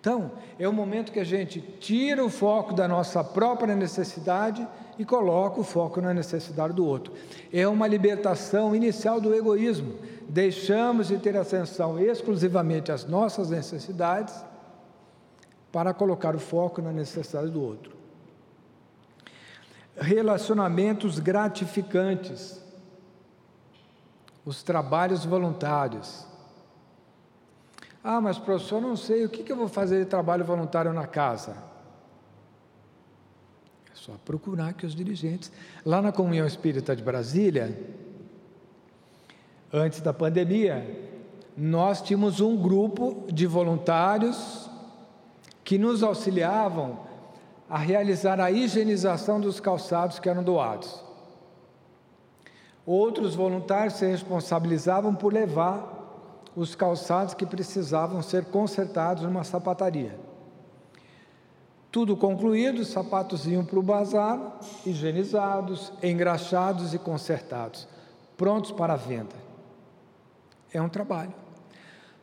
Então, 0.00 0.32
é 0.58 0.68
o 0.68 0.72
momento 0.72 1.12
que 1.12 1.20
a 1.20 1.24
gente 1.24 1.62
tira 1.80 2.22
o 2.22 2.28
foco 2.28 2.74
da 2.74 2.86
nossa 2.86 3.24
própria 3.24 3.74
necessidade 3.74 4.66
e 4.98 5.04
coloca 5.04 5.60
o 5.60 5.64
foco 5.64 6.00
na 6.00 6.12
necessidade 6.12 6.74
do 6.74 6.84
outro. 6.84 7.14
É 7.50 7.66
uma 7.66 7.86
libertação 7.86 8.76
inicial 8.76 9.18
do 9.18 9.34
egoísmo. 9.34 9.94
Deixamos 10.28 11.08
de 11.08 11.16
ter 11.16 11.36
atenção 11.36 11.98
exclusivamente 11.98 12.92
às 12.92 13.06
nossas 13.06 13.48
necessidades 13.48 14.34
para 15.72 15.94
colocar 15.94 16.36
o 16.36 16.38
foco 16.38 16.82
na 16.82 16.92
necessidade 16.92 17.50
do 17.50 17.62
outro 17.62 17.93
relacionamentos 19.96 21.18
gratificantes, 21.18 22.60
os 24.44 24.62
trabalhos 24.62 25.24
voluntários. 25.24 26.26
Ah, 28.02 28.20
mas 28.20 28.38
professor, 28.38 28.82
não 28.82 28.96
sei, 28.96 29.24
o 29.24 29.28
que, 29.28 29.50
eu 29.50 29.56
vou 29.56 29.68
fazer 29.68 30.00
de 30.00 30.04
trabalho 30.04 30.44
voluntário 30.44 30.92
na 30.92 31.06
casa? 31.06 31.56
Só 33.94 34.12
procurar 34.24 34.74
que 34.74 34.84
os 34.84 34.94
dirigentes. 34.94 35.50
Lá 35.86 36.02
na 36.02 36.12
Comunhão 36.12 36.46
Espírita 36.46 36.94
de 36.94 37.02
Brasília, 37.02 37.74
antes 39.72 40.02
da 40.02 40.12
pandemia, 40.12 41.10
nós 41.56 42.02
tínhamos 42.02 42.40
um 42.40 42.56
grupo 42.56 43.24
de 43.32 43.46
voluntários 43.46 44.68
que 45.64 45.78
nos 45.78 46.02
auxiliavam 46.02 47.13
a 47.68 47.78
realizar 47.78 48.40
a 48.40 48.50
higienização 48.50 49.40
dos 49.40 49.60
calçados 49.60 50.18
que 50.18 50.28
eram 50.28 50.42
doados. 50.42 51.02
Outros 52.86 53.34
voluntários 53.34 53.94
se 53.94 54.06
responsabilizavam 54.06 55.14
por 55.14 55.32
levar 55.32 56.02
os 56.54 56.74
calçados 56.74 57.34
que 57.34 57.46
precisavam 57.46 58.22
ser 58.22 58.44
consertados 58.46 59.22
numa 59.22 59.42
sapataria. 59.42 60.18
Tudo 61.90 62.16
concluído, 62.16 62.80
os 62.80 62.88
sapatos 62.88 63.46
iam 63.46 63.64
para 63.64 63.78
o 63.78 63.82
bazar, 63.82 64.58
higienizados, 64.84 65.92
engraxados 66.02 66.92
e 66.92 66.98
consertados, 66.98 67.88
prontos 68.36 68.72
para 68.72 68.94
a 68.94 68.96
venda. 68.96 69.36
É 70.72 70.82
um 70.82 70.88
trabalho. 70.88 71.32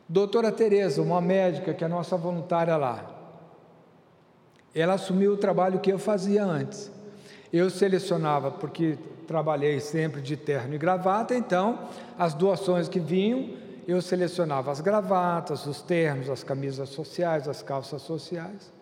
Doutora 0.06 0.52
Tereza, 0.52 1.00
uma 1.00 1.22
médica 1.22 1.72
que 1.72 1.82
é 1.82 1.88
nossa 1.88 2.18
voluntária 2.18 2.76
lá, 2.76 3.21
ela 4.74 4.94
assumiu 4.94 5.32
o 5.32 5.36
trabalho 5.36 5.80
que 5.80 5.92
eu 5.92 5.98
fazia 5.98 6.44
antes. 6.44 6.90
Eu 7.52 7.68
selecionava, 7.68 8.50
porque 8.50 8.98
trabalhei 9.26 9.78
sempre 9.80 10.20
de 10.20 10.36
terno 10.36 10.74
e 10.74 10.78
gravata, 10.78 11.34
então 11.34 11.78
as 12.18 12.34
doações 12.34 12.88
que 12.88 12.98
vinham, 12.98 13.50
eu 13.86 14.00
selecionava 14.00 14.70
as 14.70 14.80
gravatas, 14.80 15.66
os 15.66 15.82
ternos, 15.82 16.30
as 16.30 16.42
camisas 16.42 16.88
sociais, 16.90 17.48
as 17.48 17.62
calças 17.62 18.02
sociais. 18.02 18.72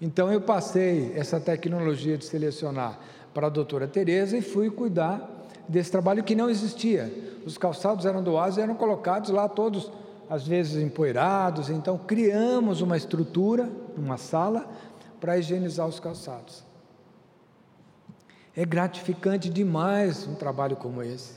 Então 0.00 0.30
eu 0.30 0.40
passei 0.40 1.12
essa 1.14 1.40
tecnologia 1.40 2.18
de 2.18 2.24
selecionar 2.24 2.98
para 3.32 3.46
a 3.46 3.50
doutora 3.50 3.86
Tereza 3.86 4.36
e 4.36 4.42
fui 4.42 4.70
cuidar 4.70 5.46
desse 5.68 5.90
trabalho 5.90 6.22
que 6.22 6.34
não 6.34 6.50
existia. 6.50 7.12
Os 7.44 7.56
calçados 7.56 8.04
eram 8.04 8.22
doados 8.22 8.58
e 8.58 8.60
eram 8.60 8.74
colocados 8.74 9.30
lá 9.30 9.48
todos, 9.48 9.90
às 10.28 10.46
vezes 10.46 10.82
empoeirados. 10.82 11.70
Então 11.70 11.98
criamos 11.98 12.80
uma 12.80 12.96
estrutura, 12.96 13.70
uma 13.96 14.16
sala, 14.16 14.68
para 15.20 15.38
higienizar 15.38 15.86
os 15.86 15.98
calçados. 16.00 16.64
É 18.54 18.64
gratificante 18.64 19.48
demais 19.50 20.26
um 20.26 20.34
trabalho 20.34 20.76
como 20.76 21.02
esse. 21.02 21.34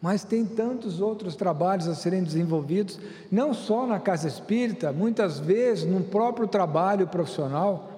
Mas 0.00 0.24
tem 0.24 0.44
tantos 0.44 1.00
outros 1.00 1.36
trabalhos 1.36 1.86
a 1.86 1.94
serem 1.94 2.24
desenvolvidos, 2.24 2.98
não 3.30 3.54
só 3.54 3.86
na 3.86 4.00
casa 4.00 4.26
espírita, 4.26 4.92
muitas 4.92 5.38
vezes 5.38 5.84
no 5.84 6.02
próprio 6.02 6.48
trabalho 6.48 7.06
profissional. 7.06 7.88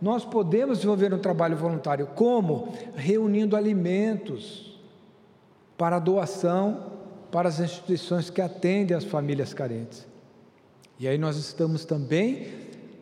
Nós 0.00 0.24
podemos 0.24 0.78
desenvolver 0.78 1.12
um 1.12 1.18
trabalho 1.18 1.58
voluntário, 1.58 2.06
como? 2.14 2.72
Reunindo 2.94 3.54
alimentos 3.54 4.80
para 5.76 5.98
doação 5.98 6.99
para 7.30 7.48
as 7.48 7.60
instituições 7.60 8.30
que 8.30 8.40
atendem 8.40 8.96
as 8.96 9.04
famílias 9.04 9.54
carentes. 9.54 10.06
E 10.98 11.08
aí 11.08 11.16
nós 11.16 11.36
estamos 11.36 11.84
também 11.84 12.48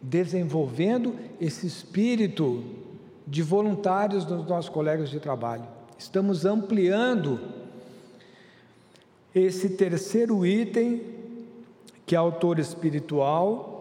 desenvolvendo 0.01 1.17
esse 1.41 1.67
espírito 1.67 2.63
de 3.27 3.43
voluntários 3.43 4.25
dos 4.25 4.47
nossos 4.47 4.71
colegas 4.71 5.11
de 5.11 5.19
trabalho. 5.19 5.67
Estamos 5.99 6.45
ampliando 6.45 7.41
esse 9.35 9.71
terceiro 9.71 10.47
item 10.47 11.03
que 12.07 12.17
a 12.17 12.21
autor 12.21 12.59
espiritual 12.59 13.77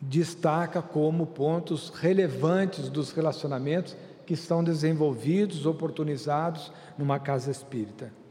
destaca 0.00 0.82
como 0.82 1.26
pontos 1.26 1.90
relevantes 1.90 2.88
dos 2.88 3.12
relacionamentos 3.12 3.96
que 4.26 4.36
são 4.36 4.64
desenvolvidos, 4.64 5.66
oportunizados 5.66 6.72
numa 6.98 7.18
casa 7.18 7.50
espírita. 7.50 8.23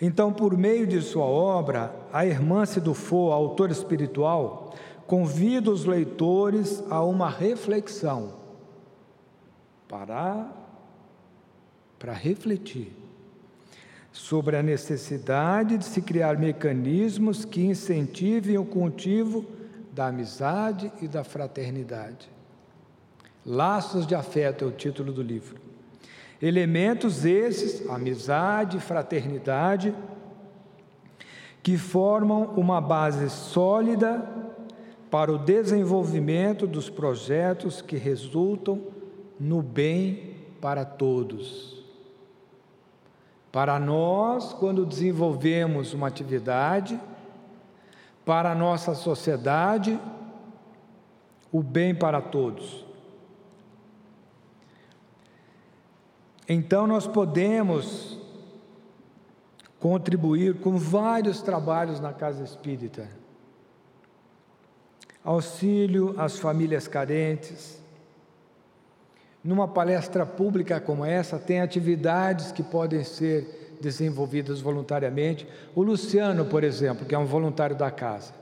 Então, 0.00 0.32
por 0.32 0.56
meio 0.56 0.86
de 0.86 1.00
sua 1.02 1.24
obra, 1.24 1.94
a 2.12 2.24
Irmã 2.24 2.64
Sidufo, 2.64 3.30
autor 3.30 3.70
espiritual, 3.70 4.74
convida 5.06 5.70
os 5.70 5.84
leitores 5.84 6.82
a 6.88 7.04
uma 7.04 7.28
reflexão, 7.28 8.32
parar 9.86 10.56
para 11.98 12.14
refletir 12.14 12.96
sobre 14.10 14.56
a 14.56 14.62
necessidade 14.62 15.76
de 15.76 15.84
se 15.84 16.00
criar 16.00 16.38
mecanismos 16.38 17.44
que 17.44 17.62
incentivem 17.62 18.56
o 18.56 18.64
cultivo 18.64 19.44
da 19.92 20.06
amizade 20.06 20.90
e 21.02 21.06
da 21.06 21.22
fraternidade. 21.22 22.30
Laços 23.44 24.06
de 24.06 24.14
afeto 24.14 24.64
é 24.64 24.68
o 24.68 24.72
título 24.72 25.12
do 25.12 25.22
livro. 25.22 25.69
Elementos 26.42 27.24
esses, 27.24 27.88
amizade, 27.88 28.80
fraternidade, 28.80 29.94
que 31.62 31.76
formam 31.76 32.54
uma 32.56 32.80
base 32.80 33.28
sólida 33.28 34.26
para 35.10 35.30
o 35.30 35.38
desenvolvimento 35.38 36.66
dos 36.66 36.88
projetos 36.88 37.82
que 37.82 37.96
resultam 37.96 38.80
no 39.38 39.60
bem 39.60 40.36
para 40.60 40.84
todos. 40.84 41.84
Para 43.52 43.78
nós, 43.80 44.52
quando 44.52 44.86
desenvolvemos 44.86 45.92
uma 45.92 46.06
atividade, 46.06 46.98
para 48.24 48.52
a 48.52 48.54
nossa 48.54 48.94
sociedade, 48.94 49.98
o 51.50 51.62
bem 51.62 51.94
para 51.94 52.20
todos. 52.20 52.89
Então, 56.48 56.86
nós 56.86 57.06
podemos 57.06 58.18
contribuir 59.80 60.60
com 60.60 60.76
vários 60.76 61.40
trabalhos 61.40 61.98
na 61.98 62.12
casa 62.12 62.44
espírita. 62.44 63.08
Auxílio 65.24 66.14
às 66.18 66.38
famílias 66.38 66.86
carentes, 66.86 67.80
numa 69.42 69.66
palestra 69.66 70.26
pública 70.26 70.78
como 70.80 71.04
essa, 71.04 71.38
tem 71.38 71.60
atividades 71.60 72.52
que 72.52 72.62
podem 72.62 73.02
ser 73.02 73.78
desenvolvidas 73.80 74.60
voluntariamente. 74.60 75.48
O 75.74 75.82
Luciano, 75.82 76.44
por 76.44 76.62
exemplo, 76.62 77.06
que 77.06 77.14
é 77.14 77.18
um 77.18 77.24
voluntário 77.24 77.74
da 77.74 77.90
casa, 77.90 78.34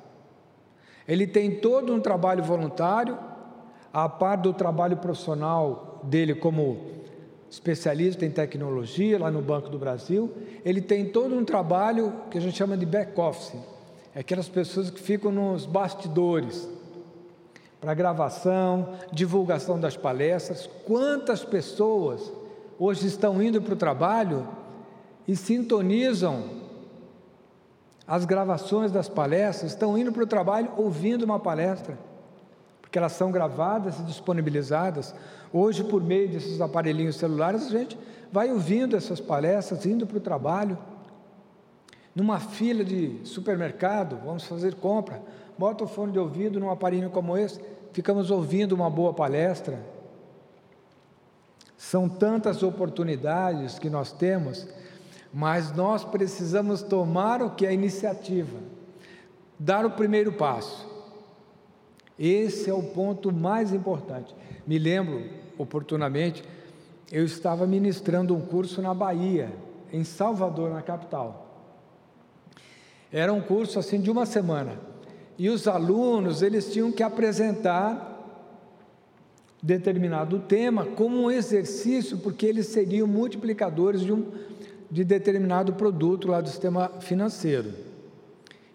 ele 1.06 1.26
tem 1.26 1.60
todo 1.60 1.94
um 1.94 2.00
trabalho 2.00 2.42
voluntário, 2.42 3.16
a 3.92 4.08
par 4.08 4.36
do 4.36 4.52
trabalho 4.52 4.96
profissional 4.96 6.00
dele 6.02 6.34
como 6.34 6.97
especialista 7.50 8.24
em 8.24 8.30
tecnologia 8.30 9.18
lá 9.18 9.30
no 9.30 9.40
Banco 9.40 9.68
do 9.68 9.78
Brasil, 9.78 10.32
ele 10.64 10.80
tem 10.80 11.06
todo 11.06 11.34
um 11.34 11.44
trabalho 11.44 12.12
que 12.30 12.38
a 12.38 12.40
gente 12.40 12.56
chama 12.56 12.76
de 12.76 12.84
back 12.84 13.18
office, 13.18 13.54
é 14.14 14.20
aquelas 14.20 14.48
pessoas 14.48 14.90
que 14.90 15.00
ficam 15.00 15.30
nos 15.30 15.64
bastidores, 15.64 16.68
para 17.80 17.94
gravação, 17.94 18.94
divulgação 19.12 19.78
das 19.78 19.96
palestras. 19.96 20.68
Quantas 20.84 21.44
pessoas 21.44 22.32
hoje 22.78 23.06
estão 23.06 23.40
indo 23.42 23.62
para 23.62 23.74
o 23.74 23.76
trabalho 23.76 24.46
e 25.26 25.36
sintonizam 25.36 26.58
as 28.06 28.24
gravações 28.24 28.90
das 28.90 29.08
palestras, 29.08 29.72
estão 29.72 29.96
indo 29.96 30.10
para 30.10 30.22
o 30.22 30.26
trabalho 30.26 30.72
ouvindo 30.76 31.24
uma 31.24 31.38
palestra, 31.38 31.98
porque 32.88 32.98
elas 32.98 33.12
são 33.12 33.30
gravadas 33.30 34.00
e 34.00 34.02
disponibilizadas. 34.04 35.14
Hoje, 35.52 35.84
por 35.84 36.02
meio 36.02 36.26
desses 36.26 36.58
aparelhinhos 36.58 37.16
celulares, 37.16 37.66
a 37.66 37.68
gente 37.68 37.98
vai 38.32 38.50
ouvindo 38.50 38.96
essas 38.96 39.20
palestras, 39.20 39.84
indo 39.84 40.06
para 40.06 40.16
o 40.16 40.20
trabalho. 40.20 40.78
Numa 42.14 42.40
fila 42.40 42.82
de 42.82 43.20
supermercado, 43.24 44.18
vamos 44.24 44.44
fazer 44.44 44.74
compra, 44.76 45.20
bota 45.58 45.84
o 45.84 45.86
fone 45.86 46.12
de 46.12 46.18
ouvido 46.18 46.58
num 46.58 46.70
aparelho 46.70 47.10
como 47.10 47.36
esse, 47.36 47.60
ficamos 47.92 48.30
ouvindo 48.30 48.72
uma 48.72 48.88
boa 48.88 49.12
palestra. 49.12 49.78
São 51.76 52.08
tantas 52.08 52.62
oportunidades 52.62 53.78
que 53.78 53.90
nós 53.90 54.12
temos, 54.12 54.66
mas 55.30 55.72
nós 55.72 56.04
precisamos 56.04 56.80
tomar 56.80 57.42
o 57.42 57.50
que 57.50 57.66
é 57.66 57.68
a 57.68 57.72
iniciativa, 57.72 58.58
dar 59.58 59.84
o 59.84 59.90
primeiro 59.90 60.32
passo. 60.32 60.87
Esse 62.18 62.68
é 62.68 62.74
o 62.74 62.82
ponto 62.82 63.32
mais 63.32 63.72
importante. 63.72 64.34
Me 64.66 64.78
lembro 64.78 65.22
oportunamente, 65.56 66.42
eu 67.12 67.24
estava 67.24 67.66
ministrando 67.66 68.34
um 68.34 68.40
curso 68.40 68.82
na 68.82 68.92
Bahia, 68.92 69.52
em 69.92 70.04
Salvador, 70.04 70.70
na 70.70 70.82
capital. 70.82 71.46
Era 73.12 73.32
um 73.32 73.40
curso 73.40 73.78
assim 73.78 74.00
de 74.00 74.10
uma 74.10 74.26
semana 74.26 74.78
e 75.38 75.48
os 75.48 75.68
alunos 75.68 76.42
eles 76.42 76.70
tinham 76.72 76.90
que 76.90 77.02
apresentar 77.02 78.16
determinado 79.62 80.40
tema 80.40 80.84
como 80.84 81.16
um 81.16 81.30
exercício, 81.30 82.18
porque 82.18 82.44
eles 82.44 82.66
seriam 82.66 83.06
multiplicadores 83.06 84.02
de 84.02 84.12
um 84.12 84.26
de 84.90 85.04
determinado 85.04 85.74
produto 85.74 86.28
lá 86.28 86.40
do 86.40 86.48
sistema 86.48 86.88
financeiro. 87.00 87.87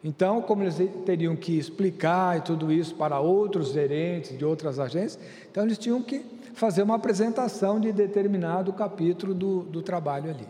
Então, 0.04 0.42
como 0.42 0.64
eles 0.64 0.76
teriam 1.06 1.36
que 1.36 1.58
explicar 1.58 2.38
e 2.38 2.42
tudo 2.42 2.72
isso 2.72 2.94
para 2.96 3.20
outros 3.20 3.70
gerentes 3.70 4.38
de 4.38 4.44
outras 4.44 4.78
agências, 4.78 5.18
então 5.50 5.64
eles 5.64 5.78
tinham 5.78 6.02
que 6.02 6.26
fazer 6.54 6.84
uma 6.84 6.96
apresentação 6.96 7.80
de 7.80 7.92
determinado 7.94 8.74
capítulo 8.74 9.34
do, 9.34 9.62
do 9.62 9.82
trabalho 9.82 10.30
ali. 10.30 10.48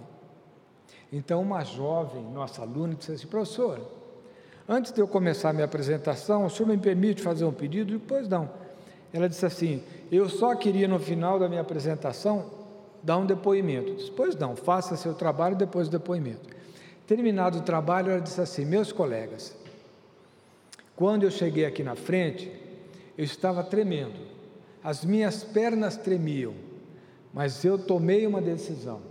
Então, 1.11 1.41
uma 1.41 1.63
jovem, 1.63 2.23
nossa 2.33 2.63
aluna, 2.63 2.95
disse 2.95 3.11
assim: 3.11 3.27
professor, 3.27 3.79
antes 4.67 4.91
de 4.91 4.99
eu 4.99 5.07
começar 5.07 5.51
a 5.51 5.53
minha 5.53 5.65
apresentação, 5.65 6.45
o 6.45 6.49
senhor 6.49 6.67
me 6.67 6.77
permite 6.77 7.21
fazer 7.21 7.45
um 7.45 7.53
pedido? 7.53 8.01
Pois 8.07 8.27
não. 8.27 8.49
Ela 9.13 9.29
disse 9.29 9.45
assim: 9.45 9.83
eu 10.11 10.27
só 10.27 10.55
queria 10.55 10.87
no 10.87 10.97
final 10.97 11.37
da 11.37 11.47
minha 11.47 11.61
apresentação 11.61 12.45
dar 13.03 13.17
um 13.17 13.25
depoimento. 13.27 13.93
Disse, 13.93 14.09
pois 14.09 14.35
não, 14.35 14.55
faça 14.55 14.95
seu 14.95 15.13
trabalho 15.13 15.55
depois 15.55 15.87
do 15.87 15.99
depoimento. 15.99 16.49
Terminado 17.05 17.59
o 17.59 17.61
trabalho, 17.61 18.11
ela 18.11 18.21
disse 18.21 18.39
assim: 18.39 18.65
Meus 18.65 18.91
colegas, 18.91 19.55
quando 20.95 21.23
eu 21.23 21.31
cheguei 21.31 21.65
aqui 21.65 21.83
na 21.83 21.95
frente, 21.95 22.51
eu 23.17 23.25
estava 23.25 23.63
tremendo, 23.63 24.19
as 24.83 25.03
minhas 25.03 25.43
pernas 25.43 25.97
tremiam, 25.97 26.53
mas 27.33 27.63
eu 27.65 27.77
tomei 27.77 28.25
uma 28.25 28.41
decisão. 28.41 29.01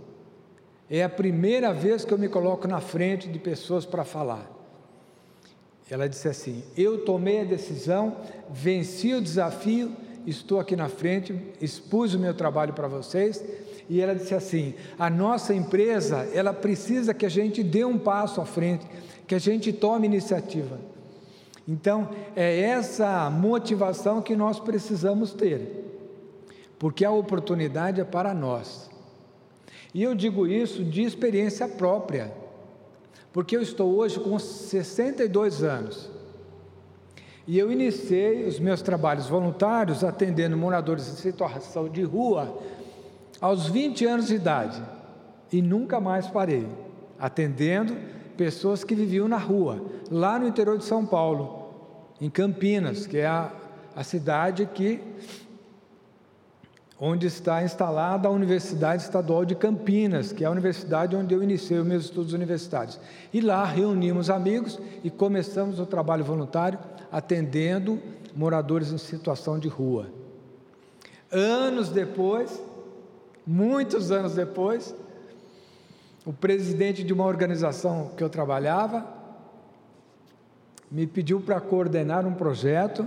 É 0.89 1.03
a 1.03 1.09
primeira 1.09 1.73
vez 1.73 2.03
que 2.03 2.13
eu 2.13 2.17
me 2.17 2.27
coloco 2.27 2.67
na 2.67 2.81
frente 2.81 3.27
de 3.27 3.39
pessoas 3.39 3.85
para 3.85 4.03
falar. 4.03 4.49
Ela 5.89 6.09
disse 6.09 6.27
assim: 6.27 6.63
Eu 6.75 7.05
tomei 7.05 7.41
a 7.41 7.45
decisão, 7.45 8.17
venci 8.49 9.13
o 9.13 9.21
desafio, 9.21 9.95
estou 10.25 10.59
aqui 10.59 10.75
na 10.75 10.89
frente, 10.89 11.39
expus 11.61 12.15
o 12.15 12.19
meu 12.19 12.33
trabalho 12.33 12.73
para 12.73 12.87
vocês 12.87 13.43
e 13.89 13.99
ela 14.01 14.15
disse 14.15 14.33
assim: 14.33 14.73
a 14.97 15.09
nossa 15.09 15.53
empresa, 15.53 16.29
ela 16.33 16.53
precisa 16.53 17.13
que 17.13 17.25
a 17.25 17.29
gente 17.29 17.63
dê 17.63 17.83
um 17.83 17.97
passo 17.97 18.41
à 18.41 18.45
frente, 18.45 18.85
que 19.27 19.35
a 19.35 19.39
gente 19.39 19.71
tome 19.73 20.07
iniciativa. 20.07 20.79
Então, 21.67 22.09
é 22.35 22.59
essa 22.59 23.29
motivação 23.29 24.21
que 24.21 24.35
nós 24.35 24.59
precisamos 24.59 25.33
ter, 25.33 25.85
porque 26.77 27.05
a 27.05 27.11
oportunidade 27.11 28.01
é 28.01 28.03
para 28.03 28.33
nós. 28.33 28.89
E 29.93 30.03
eu 30.03 30.15
digo 30.15 30.47
isso 30.47 30.83
de 30.83 31.03
experiência 31.03 31.67
própria, 31.67 32.33
porque 33.31 33.55
eu 33.55 33.61
estou 33.61 33.95
hoje 33.95 34.19
com 34.19 34.37
62 34.37 35.63
anos. 35.63 36.09
E 37.45 37.59
eu 37.59 37.71
iniciei 37.71 38.45
os 38.45 38.59
meus 38.59 38.81
trabalhos 38.81 39.27
voluntários 39.27 40.03
atendendo 40.03 40.57
moradores 40.57 41.09
em 41.09 41.15
situação 41.15 41.89
de 41.89 42.01
rua 42.01 42.57
aos 43.43 43.67
20 43.67 44.05
anos 44.05 44.27
de 44.27 44.35
idade 44.35 44.81
e 45.51 45.61
nunca 45.61 45.99
mais 45.99 46.27
parei, 46.27 46.65
atendendo 47.19 47.93
pessoas 48.37 48.85
que 48.85 48.95
viviam 48.95 49.27
na 49.27 49.35
rua, 49.35 49.83
lá 50.09 50.39
no 50.39 50.47
interior 50.47 50.77
de 50.77 50.85
São 50.85 51.05
Paulo, 51.05 51.67
em 52.21 52.29
Campinas, 52.29 53.05
que 53.05 53.17
é 53.17 53.27
a, 53.27 53.51
a 53.93 54.01
cidade 54.01 54.65
que 54.73 55.01
onde 56.97 57.27
está 57.27 57.61
instalada 57.61 58.29
a 58.29 58.31
Universidade 58.31 59.03
Estadual 59.03 59.43
de 59.43 59.55
Campinas, 59.55 60.31
que 60.31 60.45
é 60.45 60.47
a 60.47 60.51
universidade 60.51 61.13
onde 61.13 61.33
eu 61.33 61.43
iniciei 61.43 61.77
os 61.77 61.85
meus 61.85 62.05
estudos 62.05 62.31
universitários. 62.31 62.97
E 63.33 63.41
lá 63.41 63.65
reunimos 63.65 64.29
amigos 64.29 64.79
e 65.03 65.09
começamos 65.09 65.81
o 65.81 65.85
trabalho 65.85 66.23
voluntário 66.23 66.79
atendendo 67.11 67.99
moradores 68.33 68.93
em 68.93 68.97
situação 68.97 69.59
de 69.59 69.67
rua. 69.67 70.07
Anos 71.29 71.89
depois, 71.89 72.61
Muitos 73.45 74.11
anos 74.11 74.35
depois, 74.35 74.95
o 76.25 76.31
presidente 76.31 77.03
de 77.03 77.11
uma 77.11 77.25
organização 77.25 78.11
que 78.15 78.23
eu 78.23 78.29
trabalhava 78.29 79.05
me 80.89 81.05
pediu 81.05 81.41
para 81.41 81.59
coordenar 81.59 82.25
um 82.25 82.33
projeto, 82.33 83.05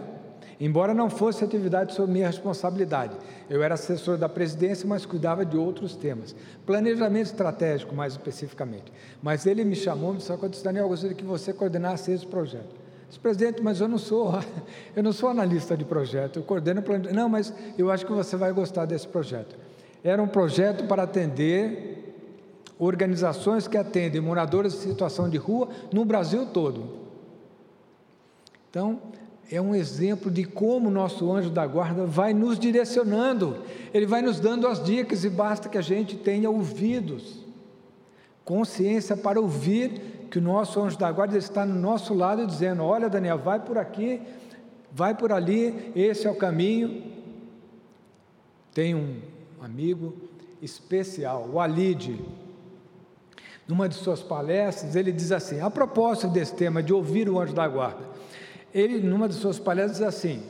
embora 0.61 0.93
não 0.93 1.09
fosse 1.09 1.43
atividade 1.43 1.95
sob 1.95 2.13
minha 2.13 2.27
responsabilidade. 2.27 3.17
Eu 3.49 3.63
era 3.63 3.75
assessor 3.75 4.19
da 4.19 4.29
presidência, 4.29 4.87
mas 4.87 5.07
cuidava 5.07 5.47
de 5.47 5.57
outros 5.57 5.97
temas. 5.97 6.35
Planejamento 6.67 7.27
estratégico, 7.27 7.95
mais 7.95 8.15
especificamente. 8.15 8.93
Mas 9.23 9.47
ele 9.47 9.65
me 9.65 9.77
chamou 9.77 10.15
e 10.15 10.19
disse, 10.19 10.65
Daniel, 10.65 10.85
eu 10.85 10.89
gostaria 10.89 11.17
que 11.17 11.25
você 11.25 11.53
coordenasse 11.53 12.13
esse 12.13 12.27
projeto. 12.27 12.75
Disse, 13.09 13.21
presidente, 13.21 13.63
mas 13.63 13.81
eu 13.81 13.89
não 13.89 13.99
sou, 13.99 14.35
eu 14.95 15.03
não 15.03 15.13
sou 15.13 15.31
analista 15.31 15.77
de 15.77 15.85
projeto, 15.85 16.41
eu 16.41 16.43
coordeno 16.43 16.83
planejamento. 16.83 17.17
Não, 17.17 17.29
mas 17.29 17.55
eu 17.79 17.91
acho 17.91 18.05
que 18.05 18.13
você 18.13 18.37
vai 18.37 18.53
gostar 18.53 18.85
desse 18.85 19.07
projeto. 19.07 19.66
Era 20.07 20.23
um 20.23 20.29
projeto 20.29 20.85
para 20.85 21.03
atender 21.03 22.15
organizações 22.79 23.67
que 23.67 23.77
atendem 23.77 24.21
moradores 24.21 24.73
em 24.73 24.89
situação 24.89 25.29
de 25.29 25.37
rua 25.37 25.69
no 25.93 26.05
Brasil 26.05 26.47
todo. 26.47 26.91
Então, 28.71 29.03
é 29.51 29.61
um 29.61 29.75
exemplo 29.75 30.31
de 30.31 30.45
como 30.45 30.87
o 30.87 30.93
nosso 30.93 31.33
anjo 31.33 31.51
da 31.51 31.67
guarda 31.67 32.07
vai 32.07 32.33
nos 32.33 32.57
direcionando, 32.57 33.65
ele 33.93 34.07
vai 34.07 34.23
nos 34.23 34.39
dando 34.39 34.69
as 34.69 34.81
dicas 34.81 35.25
e 35.25 35.29
basta 35.29 35.69
que 35.69 35.77
a 35.77 35.83
gente 35.83 36.15
tenha 36.15 36.49
ouvidos, 36.49 37.45
consciência 38.45 39.17
para 39.17 39.41
ouvir 39.41 40.29
que 40.31 40.39
o 40.39 40.43
nosso 40.43 40.81
anjo 40.81 40.97
da 40.97 41.11
guarda 41.11 41.37
está 41.37 41.67
no 41.67 41.75
nosso 41.75 42.15
lado 42.15 42.47
dizendo: 42.47 42.85
Olha, 42.85 43.11
Daniel, 43.11 43.39
vai 43.39 43.59
por 43.59 43.77
aqui, 43.77 44.23
vai 44.93 45.17
por 45.17 45.33
ali, 45.33 45.91
esse 45.97 46.29
é 46.29 46.31
o 46.31 46.37
caminho. 46.37 47.03
Tem 48.73 48.95
um 48.95 49.35
amigo 49.67 50.15
especial, 50.63 51.49
o 51.53 51.61
Alide. 51.61 52.19
Numa 53.69 53.89
de 53.89 53.97
suas 53.97 54.23
palestras, 54.23 54.95
ele 54.95 55.11
diz 55.11 55.33
assim: 55.33 55.61
a 55.61 55.69
propósito 55.69 56.29
desse 56.29 56.55
tema 56.55 56.83
de 56.83 56.93
ouvir 56.93 57.29
o 57.29 57.39
anjo 57.39 57.53
da 57.53 57.67
guarda, 57.67 58.05
ele, 58.73 59.01
numa 59.01 59.29
de 59.29 59.35
suas 59.35 59.59
palestras, 59.59 59.99
diz 59.99 60.07
assim: 60.07 60.43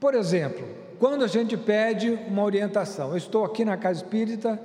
por 0.00 0.14
exemplo, 0.14 0.66
quando 0.98 1.24
a 1.24 1.28
gente 1.28 1.56
pede 1.56 2.10
uma 2.26 2.42
orientação, 2.42 3.10
eu 3.10 3.16
estou 3.16 3.44
aqui 3.44 3.64
na 3.64 3.76
casa 3.76 4.02
espírita 4.02 4.58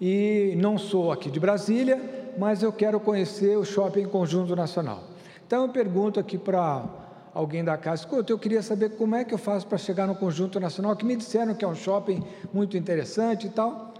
e 0.00 0.54
não 0.56 0.78
sou 0.78 1.12
aqui 1.12 1.30
de 1.30 1.38
Brasília, 1.38 2.00
mas 2.38 2.62
eu 2.62 2.72
quero 2.72 2.98
conhecer 2.98 3.58
o 3.58 3.64
Shopping 3.64 4.06
Conjunto 4.06 4.56
Nacional. 4.56 5.04
Então 5.46 5.66
eu 5.66 5.68
pergunto 5.68 6.18
aqui 6.18 6.38
para 6.38 7.01
alguém 7.34 7.64
da 7.64 7.76
casa, 7.76 8.02
escuta, 8.02 8.32
eu 8.32 8.38
queria 8.38 8.62
saber 8.62 8.90
como 8.90 9.14
é 9.14 9.24
que 9.24 9.32
eu 9.32 9.38
faço 9.38 9.66
para 9.66 9.78
chegar 9.78 10.06
no 10.06 10.14
Conjunto 10.14 10.60
Nacional, 10.60 10.94
que 10.94 11.04
me 11.04 11.16
disseram 11.16 11.54
que 11.54 11.64
é 11.64 11.68
um 11.68 11.74
shopping 11.74 12.22
muito 12.52 12.76
interessante 12.76 13.46
e 13.46 13.50
tal. 13.50 13.94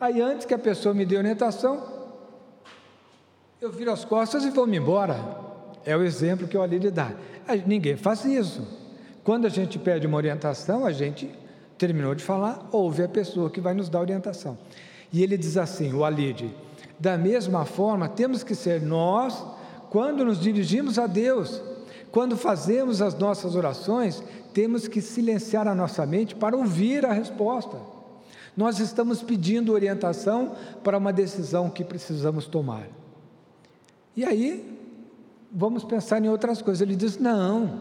Aí 0.00 0.20
antes 0.20 0.44
que 0.44 0.52
a 0.52 0.58
pessoa 0.58 0.94
me 0.94 1.06
dê 1.06 1.16
orientação, 1.16 1.82
eu 3.60 3.70
viro 3.70 3.92
as 3.92 4.04
costas 4.04 4.44
e 4.44 4.50
vou-me 4.50 4.76
embora. 4.76 5.18
É 5.84 5.96
o 5.96 6.02
exemplo 6.02 6.48
que 6.48 6.56
eu 6.56 6.62
ali 6.62 6.78
lhe 6.78 6.90
dá. 6.90 7.12
Ninguém 7.66 7.96
faz 7.96 8.24
isso. 8.24 8.66
Quando 9.22 9.46
a 9.46 9.50
gente 9.50 9.78
pede 9.78 10.06
uma 10.06 10.16
orientação, 10.16 10.84
a 10.84 10.92
gente 10.92 11.30
terminou 11.78 12.14
de 12.14 12.22
falar, 12.22 12.68
ouve 12.72 13.02
a 13.02 13.08
pessoa 13.08 13.48
que 13.50 13.60
vai 13.60 13.72
nos 13.72 13.88
dar 13.88 14.00
orientação. 14.00 14.58
E 15.12 15.22
ele 15.22 15.36
diz 15.36 15.56
assim, 15.56 15.92
o 15.92 16.04
Alide, 16.04 16.54
da 16.98 17.16
mesma 17.16 17.64
forma, 17.64 18.08
temos 18.08 18.42
que 18.42 18.54
ser 18.54 18.82
nós, 18.82 19.44
quando 19.90 20.24
nos 20.24 20.40
dirigimos 20.40 20.98
a 20.98 21.06
Deus, 21.06 21.62
quando 22.14 22.36
fazemos 22.36 23.02
as 23.02 23.18
nossas 23.18 23.56
orações, 23.56 24.22
temos 24.52 24.86
que 24.86 25.00
silenciar 25.00 25.66
a 25.66 25.74
nossa 25.74 26.06
mente 26.06 26.32
para 26.32 26.56
ouvir 26.56 27.04
a 27.04 27.12
resposta. 27.12 27.76
Nós 28.56 28.78
estamos 28.78 29.20
pedindo 29.20 29.72
orientação 29.72 30.52
para 30.84 30.96
uma 30.96 31.12
decisão 31.12 31.68
que 31.68 31.82
precisamos 31.82 32.46
tomar. 32.46 32.86
E 34.16 34.24
aí, 34.24 34.78
vamos 35.50 35.82
pensar 35.82 36.24
em 36.24 36.28
outras 36.28 36.62
coisas. 36.62 36.80
Ele 36.80 36.94
diz: 36.94 37.18
não, 37.18 37.80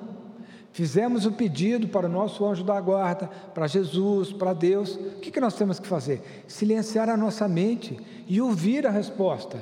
fizemos 0.71 1.27
o 1.27 1.31
pedido 1.33 1.87
para 1.87 2.07
o 2.07 2.11
nosso 2.11 2.43
anjo 2.43 2.63
da 2.63 2.81
guarda, 2.81 3.27
para 3.53 3.67
Jesus, 3.67 4.33
para 4.33 4.51
Deus. 4.51 4.95
O 4.95 5.19
que, 5.19 5.29
que 5.29 5.39
nós 5.39 5.53
temos 5.53 5.79
que 5.79 5.85
fazer? 5.85 6.43
Silenciar 6.47 7.07
a 7.07 7.15
nossa 7.15 7.47
mente 7.47 7.99
e 8.27 8.41
ouvir 8.41 8.87
a 8.87 8.89
resposta. 8.89 9.61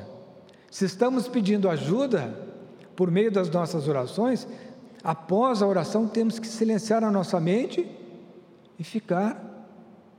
Se 0.72 0.86
estamos 0.86 1.28
pedindo 1.28 1.70
ajuda, 1.70 2.51
por 2.96 3.10
meio 3.10 3.32
das 3.32 3.50
nossas 3.50 3.88
orações, 3.88 4.48
após 5.04 5.62
a 5.62 5.68
oração 5.68 6.08
temos 6.08 6.40
que 6.40 6.48
silenciar 6.48 7.04
a 7.04 7.12
nossa 7.12 7.40
mente 7.40 7.90
e 8.78 8.84
ficar 8.84 9.68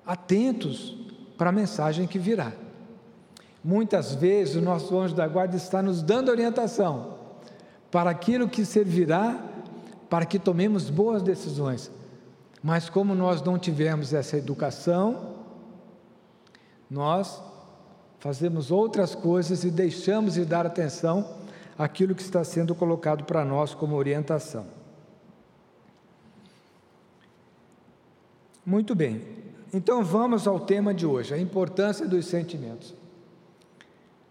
atentos 0.07 0.97
para 1.37 1.51
a 1.51 1.53
mensagem 1.53 2.07
que 2.07 2.19
virá. 2.19 2.53
Muitas 3.63 4.15
vezes 4.15 4.57
o 4.57 4.61
nosso 4.61 4.99
anjo 4.99 5.15
da 5.15 5.27
guarda 5.29 5.57
está 5.57 5.83
nos 5.83 6.03
dando 6.03 6.31
orientação 6.31 7.19
para 7.91 8.11
aquilo 8.11 8.49
que 8.49 8.65
servirá 8.65 9.39
para 10.09 10.27
que 10.27 10.39
tomemos 10.39 10.91
boas 10.91 11.23
decisões. 11.23 11.91
Mas 12.63 12.89
como 12.89 13.15
nós 13.15 13.43
não 13.43 13.59
tivemos 13.59 14.13
essa 14.13 14.37
educação, 14.37 15.37
nós 16.91 17.41
fazemos 18.19 18.71
outras 18.71 19.15
coisas 19.15 19.65
e 19.65 19.71
deixamos 19.71 20.35
de 20.35 20.45
dar 20.45 20.67
atenção 20.67 21.42
aquilo 21.79 22.15
que 22.15 22.23
está 22.23 22.45
sendo 22.45 22.75
colocado 22.75 23.25
para 23.25 23.45
nós 23.45 23.75
como 23.75 23.97
orientação. 23.97 24.67
Muito 28.65 28.95
bem, 28.95 29.23
então 29.75 30.05
vamos 30.05 30.47
ao 30.47 30.61
tema 30.61 30.95
de 30.95 31.05
hoje, 31.05 31.35
a 31.35 31.39
importância 31.39 32.07
dos 32.07 32.27
sentimentos. 32.27 32.95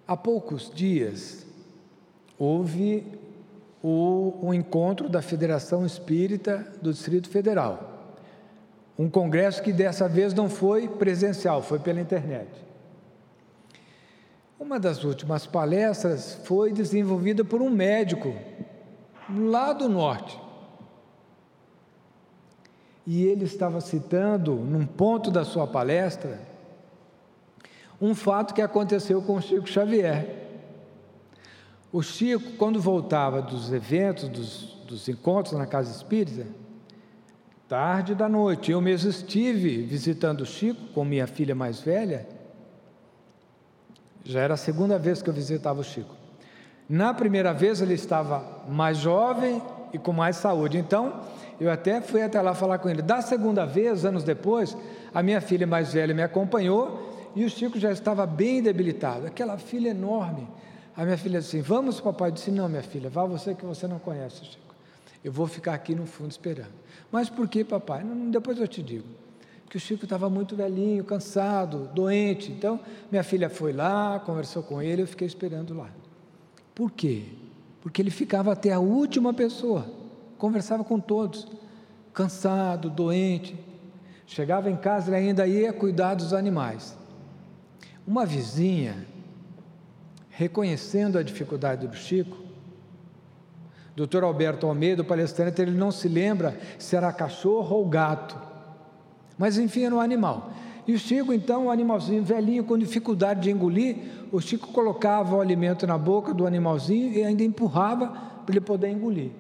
Há 0.07 0.15
poucos 0.15 0.71
dias 0.73 1.45
houve 2.37 3.05
o, 3.83 4.53
encontro 4.53 5.09
da 5.09 5.21
Federação 5.21 5.85
Espírita 5.85 6.65
do 6.81 6.91
Distrito 6.91 7.29
Federal. 7.29 8.15
Um 8.97 9.09
congresso 9.09 9.63
que 9.63 9.73
dessa 9.73 10.07
vez 10.07 10.33
não 10.33 10.49
foi 10.49 10.87
presencial, 10.87 11.61
foi 11.61 11.79
pela 11.79 11.99
internet. 11.99 12.49
Uma 14.61 14.79
das 14.79 15.03
últimas 15.03 15.47
palestras 15.47 16.39
foi 16.43 16.71
desenvolvida 16.71 17.43
por 17.43 17.63
um 17.63 17.69
médico 17.69 18.35
lá 19.27 19.73
do 19.73 19.89
norte. 19.89 20.39
E 23.07 23.23
ele 23.23 23.45
estava 23.45 23.81
citando, 23.81 24.53
num 24.53 24.85
ponto 24.85 25.31
da 25.31 25.43
sua 25.43 25.65
palestra, 25.65 26.39
um 27.99 28.13
fato 28.13 28.53
que 28.53 28.61
aconteceu 28.61 29.19
com 29.23 29.37
o 29.37 29.41
Chico 29.41 29.67
Xavier. 29.67 30.29
O 31.91 32.03
Chico, 32.03 32.51
quando 32.51 32.79
voltava 32.79 33.41
dos 33.41 33.73
eventos, 33.73 34.29
dos, 34.29 34.77
dos 34.87 35.09
encontros 35.09 35.57
na 35.57 35.65
casa 35.65 35.89
espírita, 35.89 36.45
tarde 37.67 38.13
da 38.13 38.29
noite, 38.29 38.71
eu 38.71 38.79
mesmo 38.79 39.09
estive 39.09 39.81
visitando 39.81 40.41
o 40.41 40.45
Chico 40.45 40.85
com 40.93 41.03
minha 41.03 41.25
filha 41.25 41.55
mais 41.55 41.79
velha. 41.81 42.30
Já 44.23 44.41
era 44.41 44.53
a 44.53 44.57
segunda 44.57 44.97
vez 44.97 45.21
que 45.21 45.29
eu 45.29 45.33
visitava 45.33 45.81
o 45.81 45.83
Chico. 45.83 46.15
Na 46.87 47.13
primeira 47.13 47.53
vez 47.53 47.81
ele 47.81 47.93
estava 47.93 48.43
mais 48.67 48.97
jovem 48.97 49.61
e 49.93 49.97
com 49.97 50.11
mais 50.11 50.35
saúde. 50.35 50.77
Então, 50.77 51.21
eu 51.59 51.71
até 51.71 52.01
fui 52.01 52.21
até 52.21 52.41
lá 52.41 52.53
falar 52.53 52.79
com 52.79 52.89
ele. 52.89 53.01
Da 53.01 53.21
segunda 53.21 53.65
vez, 53.65 54.03
anos 54.05 54.23
depois, 54.23 54.75
a 55.13 55.23
minha 55.23 55.39
filha 55.41 55.65
mais 55.65 55.93
velha 55.93 56.13
me 56.13 56.21
acompanhou 56.23 57.31
e 57.35 57.45
o 57.45 57.49
Chico 57.49 57.79
já 57.79 57.91
estava 57.91 58.25
bem 58.25 58.61
debilitado. 58.61 59.25
Aquela 59.25 59.57
filha 59.57 59.89
enorme, 59.89 60.47
a 60.95 61.03
minha 61.03 61.17
filha 61.17 61.39
disse 61.39 61.57
assim: 61.57 61.65
Vamos, 61.65 62.01
papai. 62.01 62.29
Eu 62.29 62.33
disse: 62.33 62.51
Não, 62.51 62.67
minha 62.67 62.83
filha, 62.83 63.09
vá 63.09 63.25
você 63.25 63.55
que 63.55 63.65
você 63.65 63.87
não 63.87 63.99
conhece, 63.99 64.43
Chico. 64.45 64.75
Eu 65.23 65.31
vou 65.31 65.47
ficar 65.47 65.73
aqui 65.73 65.95
no 65.95 66.05
fundo 66.05 66.31
esperando. 66.31 66.73
Mas 67.11 67.29
por 67.29 67.47
que, 67.47 67.63
papai? 67.63 68.03
Depois 68.31 68.59
eu 68.59 68.67
te 68.67 68.81
digo. 68.81 69.07
Que 69.71 69.77
o 69.77 69.79
Chico 69.79 70.03
estava 70.03 70.29
muito 70.29 70.53
velhinho, 70.53 71.01
cansado, 71.01 71.89
doente. 71.95 72.51
Então, 72.51 72.77
minha 73.09 73.23
filha 73.23 73.49
foi 73.49 73.71
lá, 73.71 74.19
conversou 74.19 74.61
com 74.61 74.81
ele, 74.81 75.03
eu 75.03 75.07
fiquei 75.07 75.25
esperando 75.25 75.73
lá. 75.73 75.89
Por 76.75 76.91
quê? 76.91 77.23
Porque 77.79 78.01
ele 78.01 78.11
ficava 78.11 78.51
até 78.51 78.73
a 78.73 78.81
última 78.81 79.33
pessoa, 79.33 79.85
conversava 80.37 80.83
com 80.83 80.99
todos, 80.99 81.47
cansado, 82.13 82.89
doente. 82.89 83.57
Chegava 84.27 84.69
em 84.69 84.75
casa 84.75 85.11
e 85.11 85.15
ainda 85.15 85.47
ia 85.47 85.71
cuidar 85.71 86.15
dos 86.15 86.33
animais. 86.33 86.97
Uma 88.05 88.25
vizinha 88.25 89.07
reconhecendo 90.31 91.17
a 91.17 91.23
dificuldade 91.23 91.87
do 91.87 91.95
Chico, 91.95 92.35
Dr. 93.95 94.25
Alberto 94.25 94.67
Almeida, 94.67 95.01
o 95.01 95.05
palestrante, 95.05 95.61
ele 95.61 95.71
não 95.71 95.91
se 95.91 96.09
lembra 96.09 96.59
se 96.77 96.93
era 96.93 97.13
cachorro 97.13 97.77
ou 97.77 97.87
gato, 97.87 98.50
mas 99.41 99.57
enfim, 99.57 99.85
era 99.85 99.95
um 99.95 99.99
animal. 99.99 100.51
E 100.87 100.93
o 100.93 100.99
Chico, 100.99 101.33
então, 101.33 101.65
um 101.65 101.71
animalzinho 101.71 102.23
velhinho, 102.23 102.63
com 102.63 102.77
dificuldade 102.77 103.41
de 103.41 103.49
engolir, 103.49 103.97
o 104.31 104.39
Chico 104.39 104.67
colocava 104.67 105.35
o 105.35 105.41
alimento 105.41 105.87
na 105.87 105.97
boca 105.97 106.31
do 106.31 106.45
animalzinho 106.45 107.11
e 107.11 107.23
ainda 107.23 107.43
empurrava 107.43 108.05
para 108.45 108.53
ele 108.53 108.61
poder 108.61 108.89
engolir. 108.89 109.31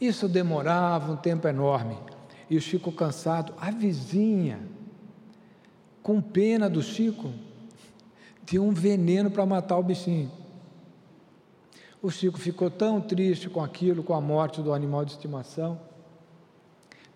Isso 0.00 0.28
demorava 0.28 1.12
um 1.12 1.16
tempo 1.16 1.46
enorme. 1.46 1.96
E 2.50 2.56
o 2.56 2.60
Chico 2.60 2.90
cansado, 2.90 3.54
a 3.60 3.70
vizinha, 3.70 4.58
com 6.02 6.20
pena 6.20 6.68
do 6.68 6.82
Chico, 6.82 7.30
tinha 8.44 8.60
um 8.60 8.72
veneno 8.72 9.30
para 9.30 9.46
matar 9.46 9.78
o 9.78 9.84
bichinho. 9.84 10.32
O 12.02 12.10
Chico 12.10 12.40
ficou 12.40 12.68
tão 12.68 13.00
triste 13.00 13.48
com 13.48 13.62
aquilo, 13.62 14.02
com 14.02 14.14
a 14.14 14.20
morte 14.20 14.60
do 14.60 14.72
animal 14.72 15.04
de 15.04 15.12
estimação. 15.12 15.78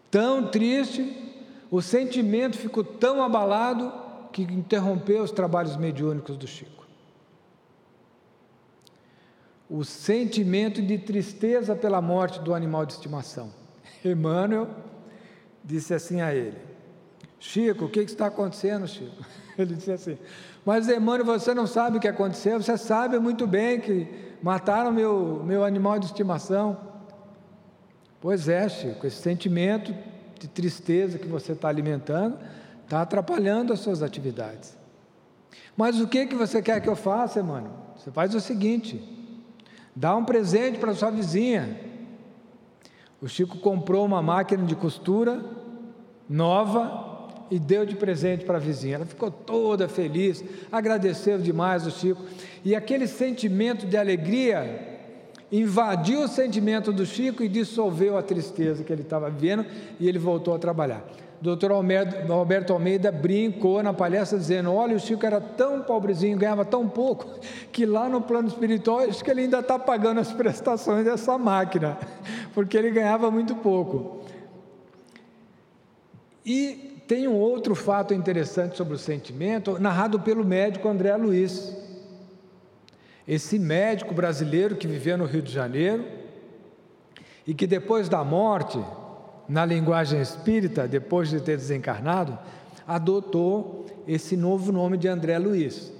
Tão 0.09 0.46
triste, 0.46 1.29
o 1.70 1.83
sentimento 1.83 2.57
ficou 2.57 2.83
tão 2.83 3.22
abalado 3.22 3.92
que 4.33 4.42
interrompeu 4.42 5.22
os 5.22 5.31
trabalhos 5.31 5.76
mediúnicos 5.76 6.37
do 6.37 6.46
Chico. 6.46 6.87
O 9.68 9.85
sentimento 9.85 10.81
de 10.81 10.96
tristeza 10.98 11.76
pela 11.76 12.00
morte 12.00 12.40
do 12.40 12.54
animal 12.54 12.87
de 12.87 12.94
estimação. 12.94 13.52
Emmanuel 14.02 14.68
disse 15.62 15.92
assim 15.92 16.22
a 16.22 16.35
ele: 16.35 16.57
Chico, 17.38 17.85
o 17.85 17.88
que 17.90 18.00
está 18.00 18.26
acontecendo, 18.26 18.87
Chico? 18.88 19.22
Ele 19.59 19.74
disse 19.74 19.92
assim: 19.92 20.18
Mas 20.64 20.88
Emmanuel, 20.88 21.24
você 21.24 21.52
não 21.52 21.66
sabe 21.66 21.98
o 21.98 22.00
que 22.00 22.09
aconteceu, 22.09 22.62
você 22.62 22.78
sabe 22.78 23.18
muito 23.18 23.46
bem 23.46 23.81
que 23.81 24.07
mataram 24.42 24.92
meu, 24.92 25.42
meu 25.44 25.64
animal 25.64 25.98
de 25.98 26.07
estimação. 26.07 26.78
Pois 28.20 28.48
é, 28.48 28.68
Chico, 28.68 29.07
esse 29.07 29.20
sentimento 29.20 29.94
de 30.38 30.48
tristeza 30.48 31.18
que 31.18 31.27
você 31.27 31.53
está 31.53 31.68
alimentando 31.68 32.38
está 32.85 33.03
atrapalhando 33.03 33.72
as 33.72 33.81
suas 33.81 34.03
atividades. 34.03 34.77
Mas 35.77 36.01
o 36.01 36.09
que, 36.09 36.27
que 36.27 36.35
você 36.35 36.62
quer 36.62 36.81
que 36.81 36.88
eu 36.88 36.96
faça, 36.96 37.42
mano? 37.42 37.70
Você 37.96 38.11
faz 38.11 38.35
o 38.35 38.40
seguinte: 38.40 39.01
dá 39.94 40.16
um 40.16 40.24
presente 40.24 40.79
para 40.79 40.94
sua 40.94 41.11
vizinha. 41.11 41.81
O 43.20 43.29
Chico 43.29 43.59
comprou 43.59 44.07
uma 44.07 44.22
máquina 44.22 44.64
de 44.64 44.74
costura 44.74 45.44
nova 46.29 47.07
e 47.51 47.59
deu 47.59 47.85
de 47.85 47.96
presente 47.96 48.44
para 48.44 48.57
a 48.57 48.61
vizinha. 48.61 48.96
Ela 48.96 49.07
ficou 49.07 49.31
toda 49.31 49.88
feliz, 49.88 50.44
agradeceu 50.70 51.38
demais 51.38 51.87
o 51.87 51.90
Chico. 51.90 52.22
E 52.64 52.74
aquele 52.74 53.07
sentimento 53.07 53.87
de 53.87 53.96
alegria 53.96 54.88
invadiu 55.50 56.22
o 56.22 56.28
sentimento 56.28 56.92
do 56.92 57.06
Chico 57.06 57.42
e 57.42 57.48
dissolveu 57.48 58.16
a 58.16 58.22
tristeza 58.22 58.84
que 58.84 58.92
ele 58.92 59.02
estava 59.02 59.30
vivendo 59.30 59.64
e 59.98 60.08
ele 60.08 60.18
voltou 60.18 60.54
a 60.54 60.58
trabalhar. 60.58 61.04
Doutor 61.40 61.70
Alberto 61.70 62.72
Almeida 62.72 63.12
brincou 63.12 63.80
na 63.80 63.92
palestra 63.92 64.37
dizendo: 64.37 64.74
Olha, 64.74 64.96
o 64.96 65.00
Chico 65.00 65.24
era 65.24 65.40
tão 65.40 65.82
pobrezinho, 65.82 66.37
ganhava 66.37 66.64
tão 66.64 66.88
pouco, 66.88 67.38
que 67.70 67.87
lá 67.87 68.08
no 68.08 68.20
plano 68.20 68.48
espiritual 68.48 69.00
acho 69.00 69.22
que 69.22 69.30
ele 69.30 69.42
ainda 69.42 69.61
está 69.61 69.78
pagando 69.78 70.18
as 70.18 70.32
prestações 70.32 71.04
dessa 71.04 71.38
máquina, 71.38 71.96
porque 72.52 72.76
ele 72.76 72.90
ganhava 72.90 73.30
muito 73.30 73.54
pouco. 73.54 74.22
E 76.44 77.02
tem 77.06 77.28
um 77.28 77.37
outro 77.37 77.74
fato 77.74 78.12
interessante 78.12 78.76
sobre 78.76 78.94
o 78.94 78.98
sentimento, 78.98 79.78
narrado 79.78 80.18
pelo 80.18 80.44
médico 80.44 80.88
André 80.88 81.16
Luiz. 81.16 81.76
Esse 83.28 83.58
médico 83.58 84.14
brasileiro 84.14 84.74
que 84.74 84.86
vivia 84.86 85.14
no 85.14 85.26
Rio 85.26 85.42
de 85.42 85.52
Janeiro 85.52 86.06
e 87.46 87.52
que 87.52 87.66
depois 87.66 88.08
da 88.08 88.24
morte, 88.24 88.82
na 89.46 89.66
linguagem 89.66 90.18
espírita, 90.18 90.88
depois 90.88 91.28
de 91.28 91.38
ter 91.38 91.58
desencarnado, 91.58 92.38
adotou 92.86 93.84
esse 94.06 94.34
novo 94.34 94.72
nome 94.72 94.96
de 94.96 95.08
André 95.08 95.38
Luiz, 95.38 95.92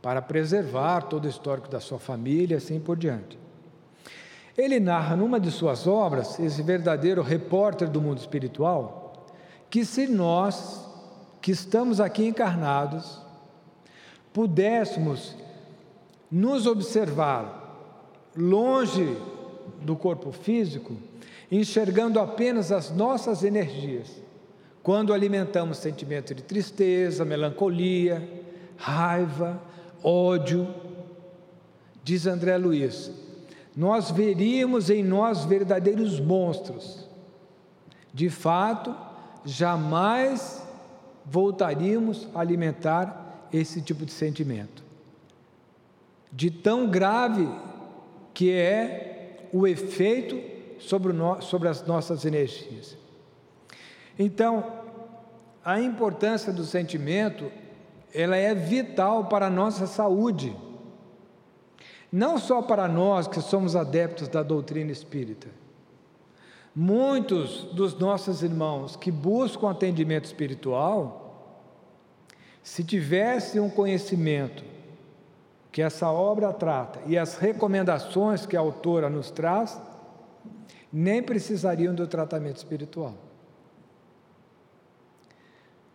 para 0.00 0.22
preservar 0.22 1.02
todo 1.02 1.26
o 1.26 1.28
histórico 1.28 1.68
da 1.68 1.80
sua 1.80 1.98
família 1.98 2.54
e 2.54 2.56
assim 2.56 2.80
por 2.80 2.96
diante. 2.96 3.38
Ele 4.56 4.80
narra 4.80 5.14
numa 5.14 5.38
de 5.38 5.50
suas 5.50 5.86
obras, 5.86 6.40
esse 6.40 6.62
verdadeiro 6.62 7.20
repórter 7.20 7.90
do 7.90 8.00
mundo 8.00 8.18
espiritual, 8.18 9.26
que 9.68 9.84
se 9.84 10.06
nós, 10.06 10.82
que 11.42 11.50
estamos 11.50 12.00
aqui 12.00 12.26
encarnados, 12.26 13.20
pudéssemos 14.32 15.36
nos 16.32 16.66
observar 16.66 17.60
longe 18.34 19.18
do 19.82 19.94
corpo 19.94 20.32
físico, 20.32 20.96
enxergando 21.50 22.18
apenas 22.18 22.72
as 22.72 22.90
nossas 22.90 23.44
energias, 23.44 24.22
quando 24.82 25.12
alimentamos 25.12 25.76
sentimento 25.76 26.34
de 26.34 26.42
tristeza, 26.42 27.22
melancolia, 27.22 28.26
raiva, 28.78 29.60
ódio, 30.02 30.66
diz 32.02 32.26
André 32.26 32.56
Luiz, 32.56 33.12
nós 33.76 34.10
veríamos 34.10 34.88
em 34.88 35.04
nós 35.04 35.44
verdadeiros 35.44 36.18
monstros. 36.18 37.06
De 38.12 38.30
fato, 38.30 38.96
jamais 39.44 40.66
voltaríamos 41.26 42.26
a 42.34 42.40
alimentar 42.40 43.48
esse 43.52 43.82
tipo 43.82 44.06
de 44.06 44.12
sentimento 44.12 44.81
de 46.32 46.50
tão 46.50 46.88
grave 46.88 47.48
que 48.32 48.50
é 48.50 49.48
o 49.52 49.66
efeito 49.66 50.40
sobre, 50.80 51.12
no, 51.12 51.40
sobre 51.42 51.68
as 51.68 51.86
nossas 51.86 52.24
energias. 52.24 52.96
Então, 54.18 54.64
a 55.64 55.80
importância 55.80 56.52
do 56.52 56.64
sentimento, 56.64 57.52
ela 58.14 58.36
é 58.36 58.54
vital 58.54 59.26
para 59.26 59.46
a 59.46 59.50
nossa 59.50 59.86
saúde. 59.86 60.56
Não 62.10 62.38
só 62.38 62.62
para 62.62 62.88
nós 62.88 63.26
que 63.26 63.40
somos 63.40 63.76
adeptos 63.76 64.28
da 64.28 64.42
doutrina 64.42 64.90
espírita. 64.90 65.48
Muitos 66.74 67.64
dos 67.74 67.98
nossos 67.98 68.42
irmãos 68.42 68.96
que 68.96 69.10
buscam 69.10 69.70
atendimento 69.70 70.24
espiritual, 70.24 71.20
se 72.62 72.82
tivessem 72.82 73.60
um 73.60 73.68
conhecimento 73.68 74.64
que 75.72 75.80
essa 75.80 76.10
obra 76.10 76.52
trata 76.52 77.00
e 77.06 77.16
as 77.16 77.38
recomendações 77.38 78.44
que 78.44 78.56
a 78.56 78.60
autora 78.60 79.08
nos 79.08 79.30
traz, 79.30 79.80
nem 80.92 81.22
precisariam 81.22 81.94
do 81.94 82.06
tratamento 82.06 82.58
espiritual. 82.58 83.14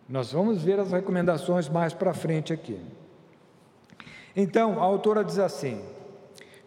Nós 0.10 0.32
vamos 0.32 0.64
ver 0.64 0.80
as 0.80 0.92
recomendações 0.92 1.70
mais 1.70 1.94
para 1.94 2.12
frente 2.14 2.52
aqui. 2.52 2.80
Então, 4.36 4.80
a 4.80 4.84
autora 4.84 5.24
diz 5.24 5.38
assim: 5.38 5.80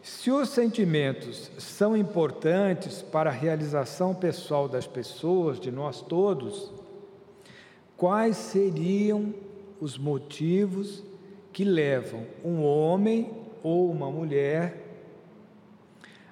se 0.01 0.31
os 0.31 0.51
sentimentos 0.51 1.51
são 1.59 1.97
importantes 1.97 3.03
para 3.03 3.31
a 3.31 3.33
realização 3.33 4.15
pessoal 4.15 4.69
das 4.69 4.87
pessoas, 4.87 5.59
de 5.59 5.73
nós 5.73 6.01
todos, 6.01 6.71
quais 7.97 8.37
seriam 8.37 9.35
os 9.81 9.99
motivos 9.99 11.10
que 11.53 11.65
levam 11.65 12.25
um 12.45 12.65
homem 12.65 13.31
ou 13.63 13.91
uma 13.91 14.11
mulher 14.11 14.87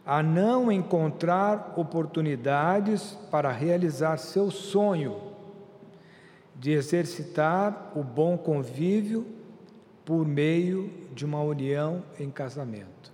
a 0.04 0.22
não 0.22 0.72
encontrar 0.72 1.74
oportunidades 1.76 3.18
para 3.30 3.52
realizar 3.52 4.16
seu 4.16 4.50
sonho 4.50 5.20
de 6.56 6.72
exercitar 6.72 7.92
o 7.94 8.02
bom 8.02 8.36
convívio 8.38 9.26
por 10.04 10.26
meio 10.26 10.90
de 11.14 11.26
uma 11.26 11.42
união 11.42 12.02
em 12.18 12.30
casamento. 12.30 13.12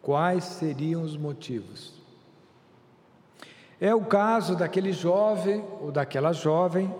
Quais 0.00 0.44
seriam 0.44 1.02
os 1.02 1.14
motivos? 1.18 1.97
É 3.80 3.94
o 3.94 4.04
caso 4.04 4.56
daquele 4.56 4.92
jovem 4.92 5.64
ou 5.80 5.92
daquela 5.92 6.32
jovem 6.32 6.92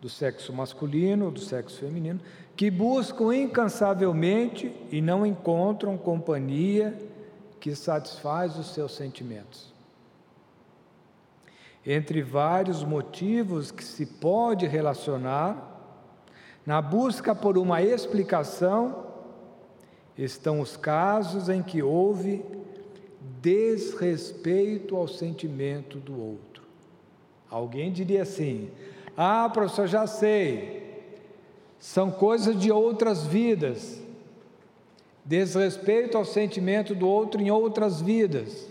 do 0.00 0.08
sexo 0.08 0.52
masculino 0.52 1.26
ou 1.26 1.30
do 1.30 1.40
sexo 1.40 1.78
feminino 1.78 2.20
que 2.56 2.70
buscam 2.70 3.34
incansavelmente 3.34 4.74
e 4.90 5.00
não 5.00 5.24
encontram 5.24 5.96
companhia 5.96 6.98
que 7.60 7.74
satisfaz 7.74 8.58
os 8.58 8.74
seus 8.74 8.94
sentimentos. 8.94 9.72
Entre 11.86 12.20
vários 12.20 12.82
motivos 12.82 13.70
que 13.70 13.84
se 13.84 14.04
pode 14.04 14.66
relacionar, 14.66 15.76
na 16.66 16.82
busca 16.82 17.34
por 17.34 17.56
uma 17.56 17.80
explicação, 17.80 19.06
estão 20.16 20.60
os 20.60 20.76
casos 20.76 21.48
em 21.48 21.62
que 21.62 21.82
houve 21.82 22.44
desrespeito 23.40 24.96
ao 24.96 25.08
sentimento 25.08 25.98
do 25.98 26.18
outro. 26.20 26.62
Alguém 27.50 27.92
diria 27.92 28.22
assim: 28.22 28.70
Ah, 29.16 29.48
professor, 29.52 29.86
já 29.86 30.06
sei, 30.06 30.78
são 31.78 32.10
coisas 32.10 32.58
de 32.58 32.70
outras 32.70 33.26
vidas. 33.26 34.00
Desrespeito 35.24 36.16
ao 36.16 36.24
sentimento 36.24 36.94
do 36.94 37.06
outro 37.06 37.40
em 37.40 37.50
outras 37.50 38.00
vidas. 38.00 38.66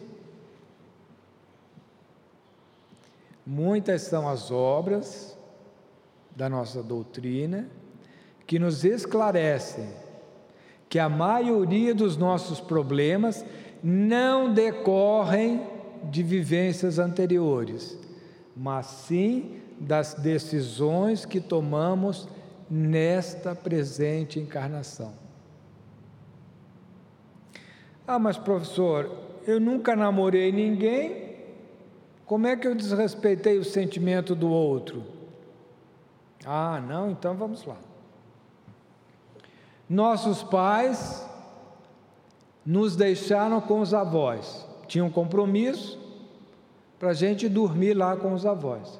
Muitas 3.45 4.01
são 4.01 4.27
as 4.27 4.51
obras 4.51 5.37
da 6.35 6.49
nossa 6.49 6.83
doutrina 6.83 7.69
que 8.45 8.59
nos 8.59 8.83
esclarecem 8.83 9.87
que 10.89 10.99
a 10.99 11.09
maioria 11.09 11.93
dos 11.93 12.17
nossos 12.17 12.59
problemas 12.59 13.45
não 13.83 14.53
decorrem 14.53 15.61
de 16.03 16.23
vivências 16.23 16.99
anteriores, 16.99 17.97
mas 18.55 18.85
sim 18.87 19.61
das 19.79 20.13
decisões 20.13 21.25
que 21.25 21.39
tomamos 21.39 22.27
nesta 22.69 23.55
presente 23.55 24.39
encarnação. 24.39 25.13
Ah, 28.05 28.17
mas 28.17 28.37
professor, 28.37 29.11
eu 29.45 29.59
nunca 29.59 29.95
namorei 29.95 30.51
ninguém, 30.51 31.35
como 32.25 32.47
é 32.47 32.55
que 32.55 32.67
eu 32.67 32.75
desrespeitei 32.75 33.57
o 33.57 33.63
sentimento 33.63 34.33
do 34.33 34.49
outro? 34.49 35.03
Ah, 36.45 36.81
não, 36.85 37.11
então 37.11 37.35
vamos 37.35 37.65
lá. 37.65 37.77
Nossos 39.89 40.43
pais 40.43 41.25
nos 42.67 42.97
deixaram 42.97 43.61
com 43.61 43.79
os 43.79 43.93
avós. 43.93 44.67
Tinha 44.89 45.05
um 45.05 45.09
compromisso 45.09 45.97
para 46.99 47.11
a 47.11 47.13
gente 47.13 47.47
dormir 47.47 47.93
lá 47.93 48.17
com 48.17 48.33
os 48.33 48.45
avós. 48.45 48.99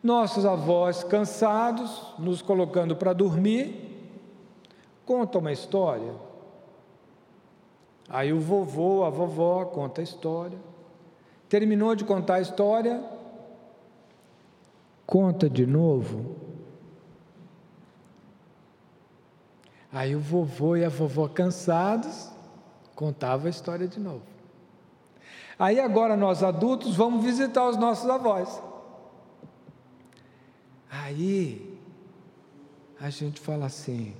Nossos 0.00 0.46
avós, 0.46 1.02
cansados, 1.02 2.14
nos 2.20 2.40
colocando 2.40 2.94
para 2.94 3.12
dormir, 3.12 4.14
contam 5.04 5.40
uma 5.40 5.50
história. 5.50 6.14
Aí 8.08 8.32
o 8.32 8.38
vovô, 8.38 9.02
a 9.04 9.10
vovó 9.10 9.64
conta 9.64 10.00
a 10.00 10.04
história. 10.04 10.58
Terminou 11.48 11.96
de 11.96 12.04
contar 12.04 12.34
a 12.34 12.40
história, 12.40 13.02
conta 15.04 15.50
de 15.50 15.66
novo. 15.66 16.36
Aí 19.92 20.14
o 20.14 20.20
vovô 20.20 20.76
e 20.76 20.84
a 20.84 20.88
vovó 20.88 21.26
cansados 21.28 22.30
contavam 22.94 23.46
a 23.46 23.50
história 23.50 23.88
de 23.88 23.98
novo. 23.98 24.22
Aí 25.58 25.80
agora 25.80 26.16
nós 26.16 26.42
adultos 26.42 26.96
vamos 26.96 27.24
visitar 27.24 27.68
os 27.68 27.76
nossos 27.76 28.08
avós. 28.08 28.62
Aí 30.90 31.78
a 33.00 33.10
gente 33.10 33.40
fala 33.40 33.66
assim: 33.66 34.14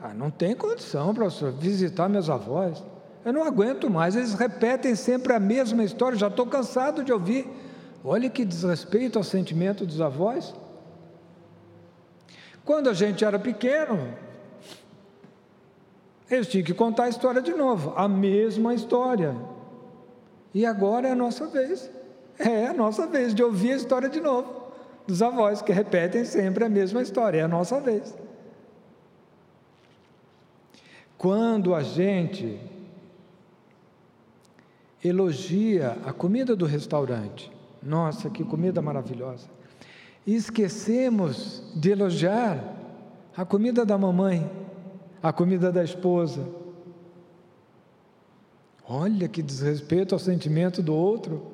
ah, 0.00 0.14
não 0.14 0.30
tem 0.30 0.54
condição, 0.54 1.12
professor, 1.12 1.52
visitar 1.52 2.08
meus 2.08 2.30
avós. 2.30 2.82
Eu 3.24 3.32
não 3.32 3.44
aguento 3.44 3.90
mais, 3.90 4.14
eles 4.14 4.34
repetem 4.34 4.94
sempre 4.94 5.32
a 5.32 5.40
mesma 5.40 5.82
história, 5.82 6.16
já 6.16 6.28
estou 6.28 6.46
cansado 6.46 7.02
de 7.02 7.12
ouvir. 7.12 7.46
Olha 8.04 8.30
que 8.30 8.44
desrespeito 8.44 9.18
ao 9.18 9.24
sentimento 9.24 9.84
dos 9.84 10.00
avós. 10.00 10.54
Quando 12.64 12.88
a 12.88 12.94
gente 12.94 13.24
era 13.24 13.38
pequeno, 13.38 14.14
eles 16.30 16.46
tinham 16.46 16.64
que 16.64 16.74
contar 16.74 17.04
a 17.04 17.08
história 17.08 17.40
de 17.40 17.52
novo, 17.52 17.92
a 17.96 18.06
mesma 18.06 18.74
história. 18.74 19.34
E 20.52 20.66
agora 20.66 21.08
é 21.08 21.12
a 21.12 21.16
nossa 21.16 21.46
vez. 21.46 21.90
É 22.38 22.66
a 22.66 22.74
nossa 22.74 23.06
vez 23.06 23.34
de 23.34 23.42
ouvir 23.42 23.72
a 23.72 23.76
história 23.76 24.08
de 24.08 24.20
novo. 24.20 24.62
Dos 25.06 25.22
avós 25.22 25.62
que 25.62 25.72
repetem 25.72 26.24
sempre 26.24 26.64
a 26.64 26.68
mesma 26.68 27.02
história. 27.02 27.40
É 27.40 27.42
a 27.42 27.48
nossa 27.48 27.80
vez. 27.80 28.16
Quando 31.16 31.74
a 31.74 31.82
gente 31.82 32.60
elogia 35.02 35.96
a 36.04 36.12
comida 36.12 36.54
do 36.54 36.66
restaurante, 36.66 37.50
nossa, 37.82 38.28
que 38.28 38.44
comida 38.44 38.82
maravilhosa, 38.82 39.48
e 40.26 40.34
esquecemos 40.34 41.62
de 41.74 41.90
elogiar 41.90 42.62
a 43.36 43.44
comida 43.44 43.84
da 43.84 43.96
mamãe, 43.96 44.67
a 45.22 45.32
comida 45.32 45.72
da 45.72 45.82
esposa. 45.82 46.46
Olha 48.88 49.28
que 49.28 49.42
desrespeito 49.42 50.14
ao 50.14 50.18
sentimento 50.18 50.82
do 50.82 50.94
outro. 50.94 51.52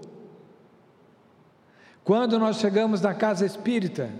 Quando 2.05 2.38
nós 2.38 2.59
chegamos 2.59 3.00
na 3.00 3.14
casa 3.14 3.44
espírita 3.44 4.11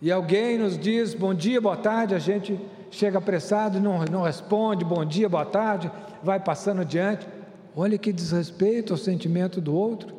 e 0.00 0.12
alguém 0.12 0.58
nos 0.58 0.78
diz 0.78 1.14
bom 1.14 1.34
dia, 1.34 1.60
boa 1.60 1.76
tarde, 1.76 2.14
a 2.14 2.18
gente 2.18 2.60
chega 2.90 3.18
apressado, 3.18 3.80
não, 3.80 4.04
não 4.04 4.22
responde 4.22 4.84
bom 4.84 5.04
dia, 5.04 5.28
boa 5.28 5.46
tarde, 5.46 5.90
vai 6.22 6.38
passando 6.38 6.82
adiante. 6.82 7.26
Olha 7.74 7.98
que 7.98 8.12
desrespeito 8.12 8.92
ao 8.92 8.98
sentimento 8.98 9.60
do 9.60 9.74
outro. 9.74 10.14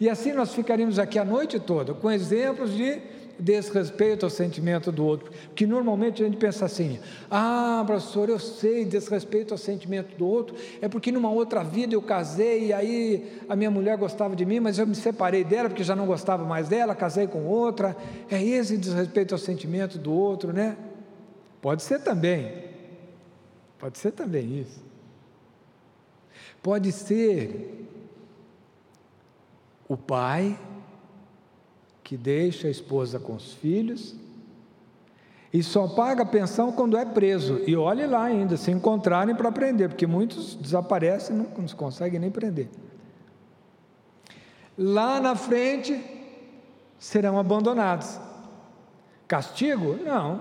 E 0.00 0.08
assim 0.08 0.32
nós 0.32 0.54
ficaríamos 0.54 0.98
aqui 0.98 1.18
a 1.18 1.24
noite 1.24 1.58
toda 1.58 1.94
com 1.94 2.10
exemplos 2.10 2.72
de 2.72 3.00
desrespeito 3.38 4.26
ao 4.26 4.30
sentimento 4.30 4.90
do 4.90 5.04
outro. 5.04 5.30
Porque 5.48 5.66
normalmente 5.66 6.22
a 6.22 6.26
gente 6.26 6.36
pensa 6.36 6.64
assim: 6.64 6.98
ah, 7.30 7.82
professor, 7.86 8.28
eu 8.28 8.38
sei, 8.38 8.84
desrespeito 8.84 9.54
ao 9.54 9.58
sentimento 9.58 10.16
do 10.16 10.26
outro, 10.26 10.56
é 10.80 10.88
porque 10.88 11.12
numa 11.12 11.30
outra 11.30 11.62
vida 11.62 11.94
eu 11.94 12.02
casei 12.02 12.66
e 12.66 12.72
aí 12.72 13.40
a 13.48 13.54
minha 13.54 13.70
mulher 13.70 13.96
gostava 13.96 14.34
de 14.34 14.44
mim, 14.44 14.60
mas 14.60 14.78
eu 14.78 14.86
me 14.86 14.94
separei 14.94 15.44
dela 15.44 15.68
porque 15.68 15.84
já 15.84 15.94
não 15.94 16.06
gostava 16.06 16.44
mais 16.44 16.68
dela, 16.68 16.94
casei 16.94 17.26
com 17.26 17.46
outra. 17.46 17.96
É 18.30 18.42
esse 18.42 18.76
desrespeito 18.76 19.34
ao 19.34 19.38
sentimento 19.38 19.98
do 19.98 20.12
outro, 20.12 20.52
né? 20.52 20.76
Pode 21.60 21.82
ser 21.82 22.00
também. 22.00 22.68
Pode 23.78 23.98
ser 23.98 24.12
também 24.12 24.60
isso. 24.60 24.82
Pode 26.62 26.90
ser 26.90 27.86
o 29.88 29.96
pai 29.96 30.58
que 32.08 32.16
deixa 32.16 32.68
a 32.68 32.70
esposa 32.70 33.18
com 33.18 33.34
os 33.34 33.52
filhos 33.52 34.16
e 35.52 35.62
só 35.62 35.86
paga 35.86 36.24
pensão 36.24 36.72
quando 36.72 36.96
é 36.96 37.04
preso. 37.04 37.60
E 37.66 37.76
olhe 37.76 38.06
lá 38.06 38.24
ainda, 38.24 38.56
se 38.56 38.70
encontrarem 38.70 39.34
para 39.34 39.52
prender, 39.52 39.90
porque 39.90 40.06
muitos 40.06 40.54
desaparecem 40.54 41.36
e 41.36 41.38
não 41.38 41.44
conseguem 41.76 42.18
nem 42.18 42.30
prender. 42.30 42.70
Lá 44.78 45.20
na 45.20 45.36
frente, 45.36 46.02
serão 46.98 47.38
abandonados. 47.38 48.18
Castigo? 49.26 49.98
Não. 50.02 50.40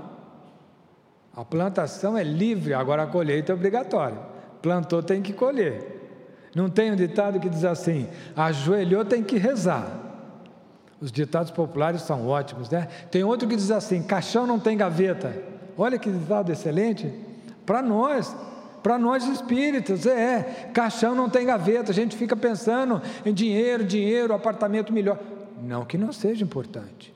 A 1.36 1.44
plantação 1.44 2.18
é 2.18 2.24
livre, 2.24 2.74
agora 2.74 3.04
a 3.04 3.08
colheita 3.08 3.52
é 3.52 3.56
obrigatória. 3.56 4.20
Plantou, 4.62 5.04
tem 5.04 5.22
que 5.22 5.34
colher. 5.34 6.50
Não 6.56 6.70
tem 6.70 6.94
um 6.94 6.96
ditado 6.96 7.42
que 7.42 7.50
diz 7.50 7.66
assim: 7.66 8.08
ajoelhou, 8.38 9.04
tem 9.04 9.22
que 9.22 9.38
rezar. 9.38 10.07
Os 11.00 11.12
ditados 11.12 11.52
populares 11.52 12.02
são 12.02 12.28
ótimos, 12.28 12.70
né? 12.70 12.88
Tem 13.12 13.24
outro 13.24 13.48
que 13.48 13.56
diz 13.56 13.72
assim: 13.72 14.02
caixão 14.02 14.48
não 14.48 14.60
tem 14.60 14.78
gaveta. 14.78 15.36
Olha 15.78 16.00
que 16.00 16.10
ditado 16.10 16.52
excelente. 16.52 17.14
Para 17.66 17.82
nós, 17.82 18.36
para 18.82 18.98
nós 18.98 19.28
espíritas, 19.28 20.06
é, 20.06 20.72
caixão 20.74 21.14
não 21.14 21.30
tem 21.30 21.46
gaveta. 21.46 21.92
A 21.92 21.94
gente 21.94 22.16
fica 22.16 22.36
pensando 22.36 23.02
em 23.26 23.34
dinheiro, 23.34 23.84
dinheiro, 23.84 24.34
apartamento 24.34 24.92
melhor. 24.92 25.20
Não 25.62 25.86
que 25.86 25.98
não 25.98 26.12
seja 26.12 26.44
importante. 26.44 27.14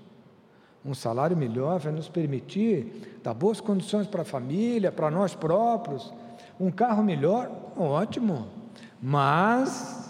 Um 0.86 0.94
salário 0.94 1.38
melhor 1.38 1.80
vai 1.80 1.92
nos 1.92 2.10
permitir 2.10 3.20
dar 3.24 3.34
boas 3.34 3.62
condições 3.62 4.08
para 4.08 4.24
a 4.24 4.26
família, 4.26 4.92
para 4.92 5.10
nós 5.10 5.34
próprios. 5.34 6.14
Um 6.60 6.70
carro 6.70 7.04
melhor, 7.04 7.50
ótimo 7.78 8.62
mas 9.02 10.10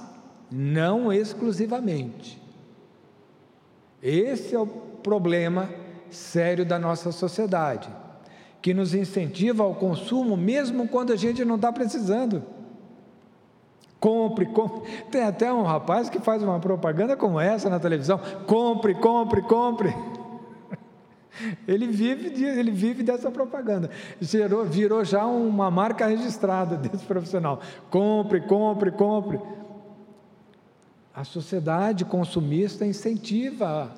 não 0.52 1.14
exclusivamente. 1.14 2.41
Esse 4.02 4.56
é 4.56 4.60
o 4.60 4.66
problema 4.66 5.70
sério 6.10 6.66
da 6.66 6.80
nossa 6.80 7.12
sociedade, 7.12 7.90
que 8.62 8.74
nos 8.74 8.94
incentiva 8.94 9.64
ao 9.64 9.76
consumo 9.76 10.36
mesmo 10.36 10.88
quando 10.88 11.14
a 11.14 11.16
gente 11.16 11.46
não 11.46 11.56
está 11.56 11.72
precisando. 11.72 12.44
Compre, 14.00 14.48
compre. 14.48 14.92
Tem 15.12 15.22
até 15.22 15.54
um 15.54 15.62
rapaz 15.62 16.10
que 16.10 16.20
faz 16.20 16.42
uma 16.42 16.60
propaganda 16.60 17.16
como 17.16 17.40
essa 17.40 17.70
na 17.70 17.80
televisão: 17.80 18.20
compre, 18.48 18.96
compre, 18.96 19.44
compre. 19.44 19.96
Ele 21.68 21.88
vive, 21.88 22.44
ele 22.44 22.72
vive 22.72 23.04
dessa 23.04 23.32
propaganda. 23.32 23.90
Virou, 24.20 24.66
virou 24.66 25.04
já 25.06 25.26
uma 25.26 25.72
marca 25.72 26.06
registrada 26.06 26.76
desse 26.90 27.06
profissional. 27.06 27.62
Compre, 27.90 28.42
compre, 28.42 28.92
compre. 28.92 29.40
A 31.14 31.24
sociedade 31.24 32.06
consumista 32.06 32.86
incentiva 32.86 33.94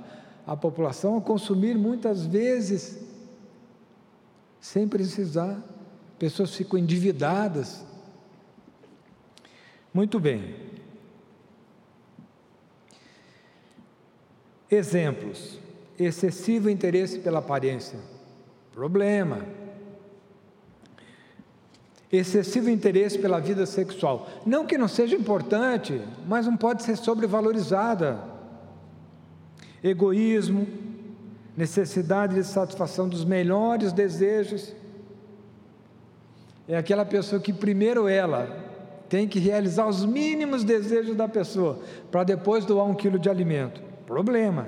a, 0.48 0.54
a 0.54 0.58
população 0.58 1.18
a 1.18 1.22
consumir 1.22 1.78
muitas 1.78 2.26
vezes 2.26 3.00
sem 4.60 4.88
precisar. 4.88 5.62
Pessoas 6.18 6.56
ficam 6.56 6.80
endividadas. 6.80 7.86
Muito 9.94 10.20
bem. 10.20 10.56
Exemplos 14.72 15.60
excessivo 16.00 16.70
interesse 16.70 17.20
pela 17.20 17.40
aparência. 17.40 18.00
Problema. 18.72 19.46
Excessivo 22.14 22.70
interesse 22.70 23.18
pela 23.18 23.40
vida 23.40 23.66
sexual. 23.66 24.30
Não 24.46 24.68
que 24.68 24.78
não 24.78 24.88
seja 24.88 25.16
importante, 25.16 26.00
mas 26.28 26.46
não 26.46 26.56
pode 26.56 26.84
ser 26.84 26.96
sobrevalorizada. 26.96 28.20
Egoísmo, 29.84 30.68
necessidade 31.58 32.36
de 32.36 32.44
satisfação 32.44 33.10
dos 33.10 33.26
melhores 33.26 33.92
desejos. 33.92 34.76
É 36.68 36.78
aquela 36.78 37.04
pessoa 37.04 37.42
que 37.42 37.52
primeiro 37.52 38.08
ela 38.08 38.64
tem 39.10 39.28
que 39.28 39.40
realizar 39.40 39.88
os 39.88 40.06
mínimos 40.06 40.64
desejos 40.64 41.16
da 41.16 41.28
pessoa 41.28 41.80
para 42.12 42.24
depois 42.24 42.64
doar 42.64 42.86
um 42.86 42.94
quilo 42.94 43.18
de 43.18 43.28
alimento. 43.28 43.82
Problema. 44.06 44.68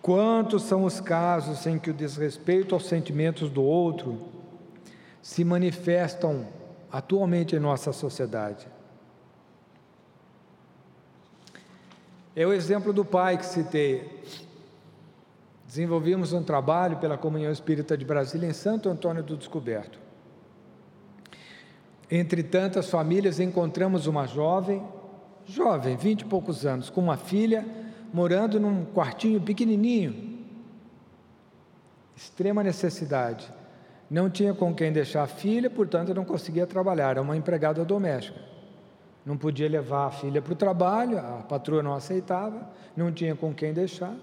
Quantos 0.00 0.62
são 0.62 0.84
os 0.84 1.00
casos 1.00 1.66
em 1.66 1.76
que 1.76 1.90
o 1.90 1.94
desrespeito 1.94 2.72
aos 2.72 2.86
sentimentos 2.86 3.50
do 3.50 3.64
outro 3.64 4.41
se 5.22 5.44
manifestam 5.44 6.46
atualmente 6.90 7.56
em 7.56 7.60
nossa 7.60 7.92
sociedade? 7.92 8.66
É 12.34 12.46
o 12.46 12.52
exemplo 12.52 12.92
do 12.92 13.04
pai 13.04 13.38
que 13.38 13.46
citei. 13.46 14.24
Desenvolvimos 15.66 16.32
um 16.32 16.42
trabalho 16.42 16.96
pela 16.98 17.16
Comunhão 17.16 17.52
Espírita 17.52 17.96
de 17.96 18.04
Brasília 18.04 18.48
em 18.48 18.52
Santo 18.52 18.88
Antônio 18.88 19.22
do 19.22 19.36
Descoberto. 19.36 19.98
Entre 22.10 22.42
tantas 22.42 22.90
famílias, 22.90 23.40
encontramos 23.40 24.06
uma 24.06 24.26
jovem, 24.26 24.86
jovem, 25.46 25.96
vinte 25.96 26.22
e 26.22 26.24
poucos 26.26 26.66
anos, 26.66 26.90
com 26.90 27.00
uma 27.00 27.16
filha 27.16 27.64
morando 28.12 28.60
num 28.60 28.84
quartinho 28.84 29.40
pequenininho, 29.40 30.44
extrema 32.14 32.62
necessidade. 32.62 33.50
Não 34.12 34.28
tinha 34.28 34.52
com 34.52 34.74
quem 34.74 34.92
deixar 34.92 35.22
a 35.22 35.26
filha, 35.26 35.70
portanto 35.70 36.12
não 36.12 36.22
conseguia 36.22 36.66
trabalhar, 36.66 37.12
era 37.12 37.22
uma 37.22 37.34
empregada 37.34 37.82
doméstica. 37.82 38.38
Não 39.24 39.38
podia 39.38 39.66
levar 39.66 40.08
a 40.08 40.10
filha 40.10 40.42
para 40.42 40.52
o 40.52 40.56
trabalho, 40.56 41.18
a 41.18 41.42
patroa 41.48 41.82
não 41.82 41.94
aceitava, 41.94 42.68
não 42.94 43.10
tinha 43.10 43.34
com 43.34 43.54
quem 43.54 43.72
deixar. 43.72 44.14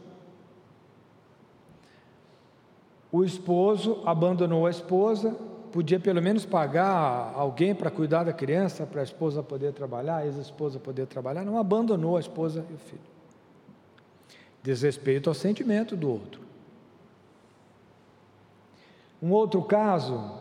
O 3.11 3.23
esposo 3.23 4.03
abandonou 4.05 4.67
a 4.67 4.69
esposa, 4.69 5.35
podia 5.71 5.99
pelo 5.99 6.21
menos 6.21 6.45
pagar 6.45 7.33
alguém 7.35 7.73
para 7.73 7.89
cuidar 7.89 8.23
da 8.23 8.31
criança, 8.31 8.85
para 8.85 9.01
a 9.01 9.03
esposa 9.03 9.41
poder 9.41 9.73
trabalhar, 9.73 10.17
a 10.17 10.25
ex-esposa 10.27 10.77
poder 10.77 11.07
trabalhar, 11.07 11.43
não 11.43 11.57
abandonou 11.57 12.15
a 12.15 12.19
esposa 12.19 12.63
e 12.69 12.73
o 12.75 12.77
filho 12.77 13.09
desrespeito 14.61 15.29
ao 15.29 15.33
sentimento 15.33 15.95
do 15.95 16.11
outro. 16.11 16.48
Um 19.21 19.31
outro 19.31 19.61
caso, 19.63 20.31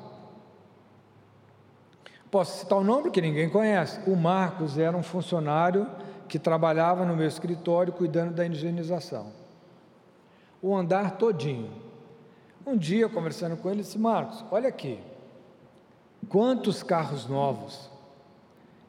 posso 2.31 2.61
citar 2.61 2.79
um 2.79 2.85
nome 2.85 3.11
que 3.11 3.21
ninguém 3.21 3.49
conhece. 3.49 4.01
O 4.09 4.15
Marcos 4.15 4.79
era 4.79 4.97
um 4.97 5.03
funcionário 5.03 5.87
que 6.29 6.39
trabalhava 6.39 7.05
no 7.05 7.17
meu 7.17 7.27
escritório 7.27 7.93
cuidando 7.93 8.35
da 8.35 8.47
higienização. 8.47 9.33
O 10.63 10.77
andar 10.77 11.17
todinho. 11.17 11.71
Um 12.67 12.77
dia, 12.77 13.09
conversando 13.09 13.57
com 13.57 13.71
ele, 13.71 13.83
disse: 13.83 13.99
Marcos, 13.99 14.45
olha 14.51 14.69
aqui, 14.69 15.01
quantos 16.29 16.83
carros 16.83 17.27
novos. 17.27 17.91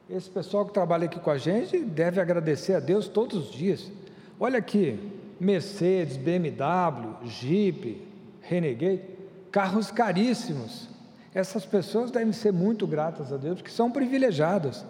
Esse 0.08 0.28
pessoal 0.28 0.66
que 0.66 0.72
trabalha 0.72 1.06
aqui 1.06 1.20
com 1.20 1.30
a 1.30 1.38
gente 1.38 1.78
deve 1.78 2.20
agradecer 2.20 2.74
a 2.74 2.80
Deus 2.80 3.08
todos 3.08 3.48
os 3.48 3.52
dias. 3.52 3.90
Olha 4.38 4.58
aqui, 4.58 4.98
Mercedes, 5.38 6.16
BMW, 6.16 7.26
Jeep, 7.26 8.06
Renegade, 8.40 9.02
carros 9.50 9.90
caríssimos. 9.90 10.88
Essas 11.34 11.64
pessoas 11.64 12.10
devem 12.10 12.32
ser 12.32 12.52
muito 12.52 12.86
gratas 12.86 13.32
a 13.32 13.36
Deus, 13.36 13.56
porque 13.56 13.70
são 13.70 13.90
privilegiadas. 13.90 14.84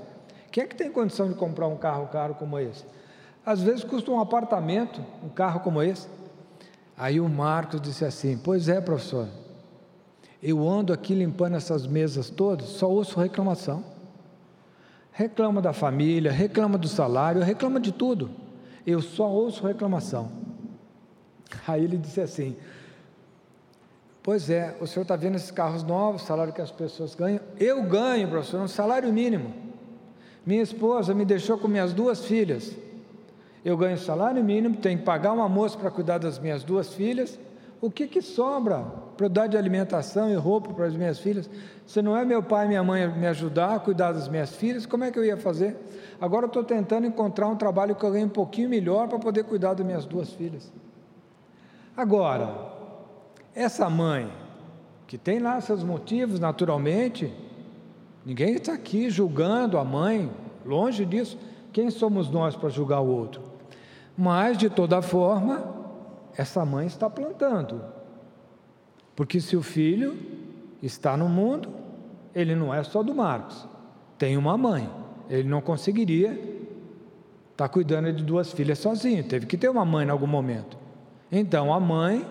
Quem 0.51 0.65
é 0.65 0.67
que 0.67 0.75
tem 0.75 0.91
condição 0.91 1.29
de 1.29 1.35
comprar 1.35 1.67
um 1.67 1.77
carro 1.77 2.07
caro 2.09 2.35
como 2.35 2.59
esse? 2.59 2.85
Às 3.45 3.61
vezes 3.63 3.85
custa 3.85 4.11
um 4.11 4.21
apartamento, 4.21 5.05
um 5.23 5.29
carro 5.29 5.61
como 5.61 5.83
esse. 5.83 6.09
Aí 6.97 7.21
o 7.21 7.29
Marcos 7.29 7.81
disse 7.81 8.05
assim: 8.05 8.39
Pois 8.39 8.69
é, 8.69 8.81
professor, 8.81 9.29
eu 10.43 10.69
ando 10.69 10.93
aqui 10.93 11.15
limpando 11.15 11.57
essas 11.57 11.87
mesas 11.87 12.31
todas, 12.31 12.69
só 12.69 12.91
ouço 12.91 13.21
reclamação. 13.21 13.85
Reclama 15.13 15.61
da 15.61 15.73
família, 15.73 16.33
reclama 16.33 16.79
do 16.79 16.89
salário, 16.89 17.43
reclama 17.43 17.79
de 17.79 17.93
tudo. 17.93 18.31
Eu 18.87 19.03
só 19.03 19.29
ouço 19.29 19.67
reclamação. 19.67 20.31
Aí 21.67 21.85
ele 21.85 21.97
disse 21.97 22.21
assim: 22.21 22.57
Pois 24.31 24.49
é, 24.49 24.77
o 24.81 24.87
senhor 24.87 25.03
está 25.03 25.17
vendo 25.17 25.35
esses 25.35 25.51
carros 25.51 25.83
novos, 25.83 26.23
salário 26.23 26.53
que 26.53 26.61
as 26.61 26.71
pessoas 26.71 27.17
ganham? 27.17 27.41
Eu 27.59 27.83
ganho, 27.83 28.29
professor, 28.29 28.61
um 28.61 28.69
salário 28.69 29.13
mínimo. 29.13 29.53
Minha 30.47 30.63
esposa 30.63 31.13
me 31.13 31.25
deixou 31.25 31.59
com 31.59 31.67
minhas 31.67 31.93
duas 31.93 32.25
filhas. 32.25 32.73
Eu 33.65 33.77
ganho 33.77 33.99
salário 33.99 34.45
mínimo, 34.45 34.77
tenho 34.77 35.01
que 35.01 35.05
pagar 35.05 35.33
uma 35.33 35.49
moça 35.49 35.77
para 35.77 35.91
cuidar 35.91 36.19
das 36.19 36.39
minhas 36.39 36.63
duas 36.63 36.95
filhas. 36.95 37.41
O 37.81 37.91
que, 37.91 38.07
que 38.07 38.23
sobra 38.23 38.85
para 39.17 39.27
eu 39.27 39.31
dar 39.31 39.49
de 39.49 39.57
alimentação 39.57 40.31
e 40.31 40.35
roupa 40.37 40.73
para 40.73 40.87
as 40.87 40.95
minhas 40.95 41.19
filhas? 41.19 41.51
Se 41.85 42.01
não 42.01 42.17
é 42.17 42.25
meu 42.25 42.41
pai 42.41 42.67
e 42.67 42.69
minha 42.69 42.85
mãe 42.85 43.09
me 43.09 43.27
ajudar 43.27 43.75
a 43.75 43.81
cuidar 43.81 44.13
das 44.13 44.29
minhas 44.29 44.55
filhas, 44.55 44.87
como 44.87 45.03
é 45.03 45.11
que 45.11 45.19
eu 45.19 45.25
ia 45.25 45.37
fazer? 45.37 45.77
Agora 46.21 46.45
eu 46.45 46.51
estou 46.51 46.63
tentando 46.63 47.05
encontrar 47.05 47.49
um 47.49 47.57
trabalho 47.57 47.97
que 47.97 48.05
eu 48.05 48.13
ganhe 48.13 48.27
um 48.27 48.29
pouquinho 48.29 48.69
melhor 48.69 49.09
para 49.09 49.19
poder 49.19 49.43
cuidar 49.43 49.75
das 49.75 49.85
minhas 49.85 50.05
duas 50.05 50.33
filhas. 50.33 50.73
Agora, 51.97 52.79
essa 53.55 53.89
mãe, 53.91 54.31
que 55.07 55.19
tem 55.19 55.39
lá 55.39 55.61
seus 55.61 55.83
motivos 55.83 56.39
naturalmente, 56.39 57.33
ninguém 58.25 58.55
está 58.55 58.73
aqui 58.73 59.11
julgando 59.11 59.79
a 59.79 59.85
mãe, 59.85 60.31
longe 60.65 61.05
disso, 61.05 61.39
quem 61.73 61.91
somos 61.91 62.31
nós 62.31 62.57
para 62.57 62.69
julgar 62.69 63.01
o 63.01 63.09
outro? 63.09 63.43
Mas, 64.17 64.59
de 64.59 64.69
toda 64.69 65.03
forma, 65.03 65.65
essa 66.37 66.65
mãe 66.65 66.87
está 66.87 67.09
plantando, 67.09 67.83
porque 69.17 69.41
se 69.41 69.57
o 69.57 69.63
filho 69.63 70.17
está 70.83 71.17
no 71.17 71.29
mundo, 71.29 71.69
ele 72.35 72.55
não 72.55 72.73
é 72.73 72.83
só 72.83 73.03
do 73.03 73.15
Marcos, 73.15 73.67
tem 74.17 74.37
uma 74.37 74.57
mãe. 74.57 74.89
Ele 75.29 75.49
não 75.49 75.61
conseguiria 75.61 76.51
está 77.61 77.69
cuidando 77.69 78.11
de 78.11 78.25
duas 78.25 78.51
filhas 78.53 78.79
sozinho, 78.79 79.23
teve 79.23 79.45
que 79.45 79.59
ter 79.59 79.69
uma 79.69 79.85
mãe 79.85 80.07
em 80.07 80.11
algum 80.11 80.27
momento. 80.27 80.79
Então 81.31 81.75
a 81.75 81.79
mãe 81.79 82.27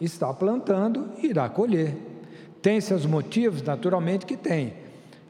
está 0.00 0.32
plantando 0.32 1.10
irá 1.22 1.48
colher. 1.48 1.96
Tem 2.60 2.80
seus 2.80 3.04
motivos? 3.04 3.62
Naturalmente 3.62 4.26
que 4.26 4.36
tem. 4.36 4.74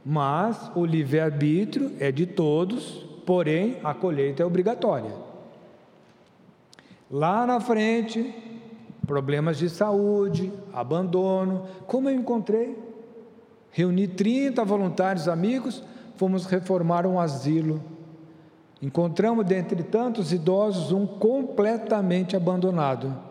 Mas 0.04 0.70
o 0.74 0.84
livre-arbítrio 0.84 1.92
é 1.98 2.12
de 2.12 2.26
todos, 2.26 3.06
porém 3.24 3.78
a 3.82 3.94
colheita 3.94 4.42
é 4.42 4.46
obrigatória. 4.46 5.10
Lá 7.10 7.46
na 7.46 7.60
frente, 7.60 8.34
problemas 9.06 9.58
de 9.58 9.68
saúde, 9.68 10.52
abandono. 10.72 11.66
Como 11.86 12.08
eu 12.08 12.14
encontrei? 12.14 12.76
Reuni 13.70 14.06
30 14.06 14.64
voluntários 14.64 15.26
amigos, 15.26 15.82
fomos 16.16 16.46
reformar 16.46 17.06
um 17.06 17.18
asilo. 17.18 17.82
Encontramos 18.80 19.46
dentre 19.46 19.82
tantos 19.82 20.32
idosos 20.32 20.92
um 20.92 21.06
completamente 21.06 22.36
abandonado. 22.36 23.23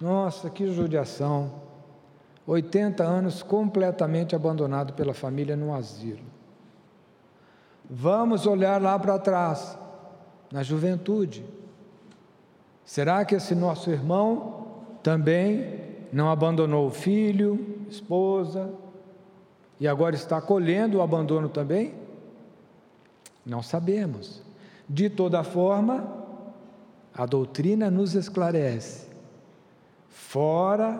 Nossa, 0.00 0.48
que 0.48 0.72
judiação! 0.72 1.68
80 2.46 3.04
anos 3.04 3.42
completamente 3.42 4.34
abandonado 4.34 4.94
pela 4.94 5.12
família 5.12 5.54
no 5.54 5.74
asilo. 5.74 6.24
Vamos 7.90 8.46
olhar 8.46 8.80
lá 8.80 8.98
para 8.98 9.18
trás, 9.18 9.78
na 10.50 10.62
juventude. 10.62 11.44
Será 12.84 13.22
que 13.24 13.34
esse 13.34 13.54
nosso 13.54 13.90
irmão 13.90 14.66
também 15.02 15.80
não 16.10 16.30
abandonou 16.30 16.86
o 16.86 16.90
filho, 16.90 17.84
esposa, 17.90 18.72
e 19.78 19.86
agora 19.86 20.14
está 20.14 20.40
colhendo 20.40 20.98
o 20.98 21.02
abandono 21.02 21.50
também? 21.50 21.94
Não 23.44 23.62
sabemos. 23.62 24.42
De 24.88 25.10
toda 25.10 25.44
forma, 25.44 26.06
a 27.14 27.26
doutrina 27.26 27.90
nos 27.90 28.14
esclarece: 28.14 29.07
fora 30.18 30.98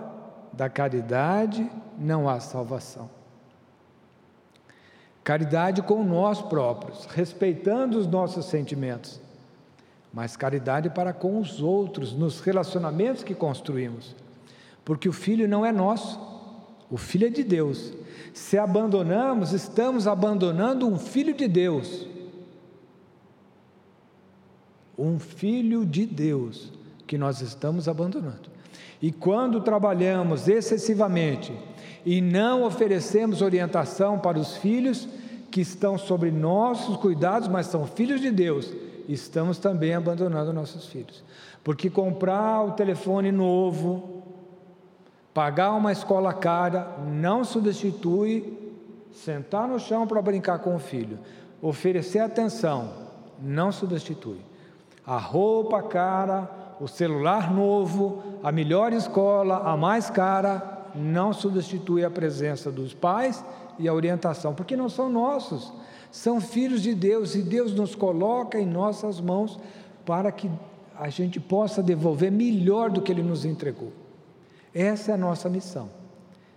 da 0.53 0.69
caridade 0.69 1.71
não 1.99 2.29
há 2.29 2.41
salvação. 2.41 3.11
Caridade 5.23 5.83
com 5.83 6.03
nós 6.05 6.41
próprios, 6.41 7.05
respeitando 7.07 7.99
os 7.99 8.07
nossos 8.07 8.47
sentimentos 8.47 9.21
mas 10.13 10.37
caridade 10.37 10.91
para 10.91 11.13
com 11.13 11.39
os 11.39 11.61
outros, 11.61 12.13
nos 12.13 12.41
relacionamentos 12.41 13.23
que 13.23 13.35
construímos. 13.35 14.17
Porque 14.85 15.09
o 15.09 15.13
filho 15.13 15.47
não 15.47 15.65
é 15.65 15.73
nosso, 15.73 16.19
o 16.91 16.97
filho 16.97 17.27
é 17.27 17.31
de 17.31 17.45
Deus. 17.45 17.93
Se 18.33 18.57
abandonamos, 18.57 19.53
estamos 19.53 20.07
abandonando 20.07 20.87
um 20.87 20.99
filho 20.99 21.35
de 21.35 21.47
Deus. 21.47 22.07
Um 24.97 25.19
filho 25.19 25.85
de 25.85 26.07
Deus 26.07 26.73
que 27.07 27.19
nós 27.19 27.41
estamos 27.41 27.89
abandonando. 27.89 28.51
E 29.01 29.13
quando 29.13 29.61
trabalhamos 29.61 30.49
excessivamente 30.49 31.53
e 32.05 32.21
não 32.21 32.65
oferecemos 32.65 33.43
orientação 33.43 34.19
para 34.19 34.39
os 34.39 34.57
filhos 34.57 35.09
que 35.51 35.61
estão 35.61 35.97
sobre 35.97 36.31
nossos 36.31 36.97
cuidados, 36.97 37.49
mas 37.49 37.67
são 37.67 37.87
filhos 37.87 38.21
de 38.21 38.31
Deus, 38.31 38.73
estamos 39.09 39.59
também 39.59 39.95
abandonando 39.95 40.53
nossos 40.53 40.87
filhos. 40.87 41.23
Porque 41.63 41.89
comprar 41.89 42.63
o 42.63 42.73
telefone 42.73 43.31
novo, 43.31 44.23
pagar 45.33 45.73
uma 45.73 45.93
escola 45.93 46.33
cara, 46.35 46.97
não 47.07 47.45
substitui 47.45 48.69
sentar 49.13 49.69
no 49.69 49.79
chão 49.79 50.07
para 50.07 50.23
brincar 50.23 50.59
com 50.59 50.75
o 50.75 50.79
filho. 50.79 51.19
Oferecer 51.61 52.21
atenção, 52.21 52.91
não 53.41 53.73
substitui. 53.73 54.39
A 55.07 55.19
roupa 55.19 55.83
cara, 55.83 56.49
o 56.81 56.87
celular 56.87 57.53
novo, 57.53 58.23
a 58.43 58.53
melhor 58.53 58.93
escola, 58.93 59.71
a 59.71 59.77
mais 59.77 60.09
cara, 60.11 60.87
não 60.95 61.33
substitui 61.33 62.05
a 62.05 62.11
presença 62.11 62.71
dos 62.71 62.95
pais 62.95 63.45
e 63.79 63.89
a 63.89 63.95
orientação, 63.95 64.55
porque 64.55 64.77
não 64.77 64.89
são 64.89 65.09
nossos 65.09 65.73
são 66.11 66.41
filhos 66.41 66.83
de 66.83 66.95
Deus 66.95 67.35
e 67.35 67.43
Deus 67.43 67.75
nos 67.75 67.95
coloca 67.95 68.59
em 68.59 68.67
nossas 68.67 69.21
mãos 69.21 69.59
para 70.05 70.33
que 70.33 70.51
a 70.99 71.11
gente 71.11 71.39
possa 71.39 71.83
devolver 71.83 72.33
melhor 72.33 72.91
do 72.91 73.03
que 73.03 73.13
Ele 73.13 73.23
nos 73.23 73.45
entregou. 73.45 73.93
Essa 74.75 75.13
é 75.13 75.15
a 75.15 75.19
nossa 75.19 75.49
missão. 75.49 75.91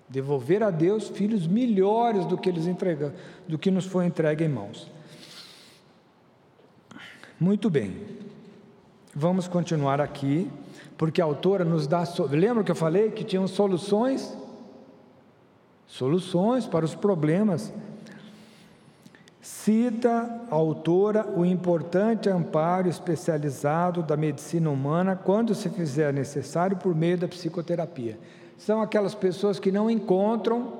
Devolver 0.08 0.64
a 0.64 0.72
Deus 0.72 1.10
filhos 1.10 1.48
melhores 1.48 2.26
do 2.26 2.38
que 2.38 2.50
eles 2.50 2.68
entregam, 2.68 3.14
do 3.48 3.58
que 3.58 3.72
nos 3.72 3.86
foi 3.86 4.06
entregue 4.06 4.44
em 4.44 4.50
mãos. 4.50 4.92
Muito 7.40 7.70
bem. 7.70 7.96
Vamos 9.14 9.47
continuar 9.47 9.99
aqui, 9.99 10.49
porque 10.97 11.22
a 11.22 11.26
autora 11.26 11.66
nos 11.66 11.88
dá. 11.88 12.03
Lembra 12.30 12.64
que 12.64 12.72
eu 12.72 12.76
falei 12.76 13.12
que 13.12 13.24
tinham 13.24 13.47
soluções? 13.47 14.36
Soluções 15.88 16.66
para 16.66 16.86
os 16.86 16.95
problemas 16.95 17.74
Cita 19.41 20.41
a 20.51 20.55
autora 20.55 21.28
o 21.36 21.43
importante 21.43 22.30
amparo 22.30 22.88
especializado 22.88 24.03
da 24.03 24.16
medicina 24.16 24.70
humana 24.70 25.16
quando 25.16 25.55
se 25.55 25.68
fizer 25.68 26.14
necessário 26.14 26.78
por 26.78 26.93
meio 26.93 27.18
da 27.18 27.28
psicoterapia. 27.28 28.20
São 28.55 28.84
aquelas 28.84 29.16
pessoas 29.16 29.59
que 29.59 29.72
não 29.72 29.89
encontram 29.89 30.74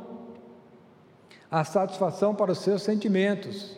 a 1.50 1.64
satisfação 1.64 2.36
para 2.36 2.52
os 2.52 2.60
seus 2.60 2.84
sentimentos. 2.84 3.76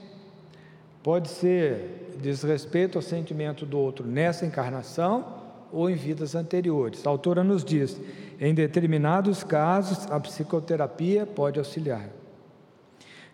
Pode 1.01 1.29
ser 1.29 2.02
desrespeito 2.21 2.97
ao 2.97 3.01
sentimento 3.01 3.65
do 3.65 3.77
outro 3.77 4.05
nessa 4.05 4.45
encarnação 4.45 5.41
ou 5.71 5.89
em 5.89 5.95
vidas 5.95 6.35
anteriores. 6.35 7.05
A 7.05 7.09
autora 7.09 7.43
nos 7.43 7.63
diz: 7.63 7.99
em 8.39 8.53
determinados 8.53 9.43
casos, 9.43 10.09
a 10.11 10.19
psicoterapia 10.19 11.25
pode 11.25 11.59
auxiliar. 11.59 12.09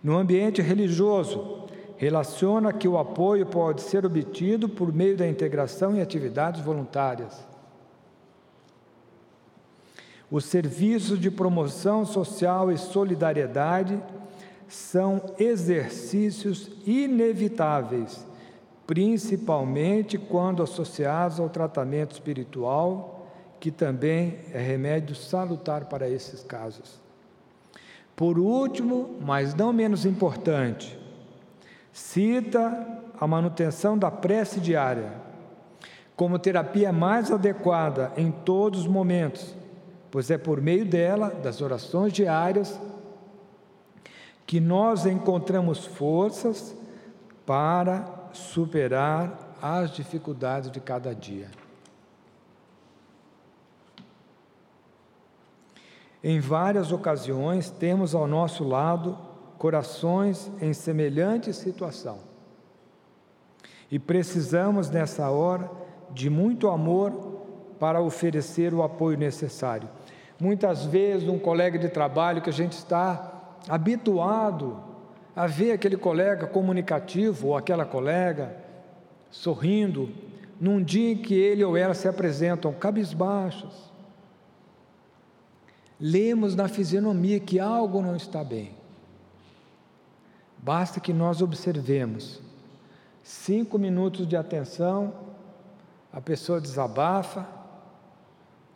No 0.01 0.17
ambiente 0.17 0.61
religioso, 0.61 1.67
relaciona 1.97 2.71
que 2.71 2.87
o 2.87 2.97
apoio 2.97 3.45
pode 3.45 3.81
ser 3.81 4.05
obtido 4.05 4.69
por 4.69 4.93
meio 4.93 5.17
da 5.17 5.27
integração 5.27 5.95
em 5.95 6.01
atividades 6.01 6.61
voluntárias. 6.61 7.45
Os 10.31 10.45
serviços 10.45 11.19
de 11.19 11.29
promoção 11.29 12.05
social 12.05 12.71
e 12.71 12.77
solidariedade 12.77 14.01
são 14.67 15.21
exercícios 15.39 16.71
inevitáveis, 16.85 18.25
principalmente 18.89 20.17
quando 20.17 20.63
associados 20.63 21.39
ao 21.39 21.47
tratamento 21.47 22.13
espiritual, 22.13 23.27
que 23.59 23.69
também 23.69 24.39
é 24.51 24.59
remédio 24.59 25.15
salutar 25.15 25.85
para 25.85 26.09
esses 26.09 26.41
casos. 26.41 26.99
Por 28.15 28.39
último, 28.39 29.19
mas 29.21 29.53
não 29.53 29.71
menos 29.71 30.07
importante, 30.07 30.97
cita 31.93 32.99
a 33.19 33.27
manutenção 33.27 33.95
da 33.95 34.09
prece 34.09 34.59
diária 34.59 35.13
como 36.15 36.39
terapia 36.39 36.91
mais 36.91 37.31
adequada 37.31 38.11
em 38.17 38.31
todos 38.31 38.79
os 38.79 38.87
momentos, 38.87 39.53
pois 40.09 40.31
é 40.31 40.37
por 40.39 40.59
meio 40.59 40.83
dela, 40.83 41.29
das 41.29 41.61
orações 41.61 42.11
diárias, 42.11 42.81
que 44.47 44.59
nós 44.59 45.05
encontramos 45.05 45.85
forças 45.85 46.75
para 47.45 48.17
superar 48.33 49.55
as 49.61 49.91
dificuldades 49.91 50.71
de 50.71 50.79
cada 50.79 51.13
dia. 51.13 51.49
Em 56.23 56.39
várias 56.39 56.91
ocasiões 56.91 57.69
temos 57.69 58.13
ao 58.13 58.27
nosso 58.27 58.63
lado 58.63 59.17
corações 59.57 60.51
em 60.61 60.73
semelhante 60.73 61.53
situação. 61.53 62.19
E 63.89 63.97
precisamos 63.97 64.89
nessa 64.89 65.29
hora 65.29 65.69
de 66.11 66.29
muito 66.29 66.67
amor 66.67 67.11
para 67.79 68.01
oferecer 68.01 68.73
o 68.73 68.83
apoio 68.83 69.17
necessário. 69.17 69.89
Muitas 70.39 70.85
vezes, 70.85 71.27
um 71.27 71.39
colega 71.39 71.77
de 71.77 71.89
trabalho 71.89 72.41
que 72.41 72.49
a 72.49 72.53
gente 72.53 72.73
está 72.73 73.57
habituado 73.67 74.83
a 75.35 75.47
ver 75.47 75.71
aquele 75.71 75.97
colega 75.97 76.47
comunicativo 76.47 77.47
ou 77.47 77.57
aquela 77.57 77.85
colega 77.85 78.55
sorrindo, 79.31 80.09
num 80.59 80.83
dia 80.83 81.11
em 81.11 81.17
que 81.17 81.33
ele 81.33 81.63
ou 81.63 81.77
ela 81.77 81.93
se 81.93 82.07
apresentam 82.07 82.73
cabisbaixos, 82.73 83.89
lemos 85.99 86.55
na 86.55 86.67
fisionomia 86.67 87.39
que 87.39 87.59
algo 87.59 88.01
não 88.01 88.15
está 88.15 88.43
bem. 88.43 88.71
Basta 90.57 90.99
que 90.99 91.13
nós 91.13 91.41
observemos. 91.41 92.41
Cinco 93.23 93.77
minutos 93.77 94.27
de 94.27 94.35
atenção, 94.35 95.13
a 96.11 96.19
pessoa 96.19 96.59
desabafa, 96.59 97.47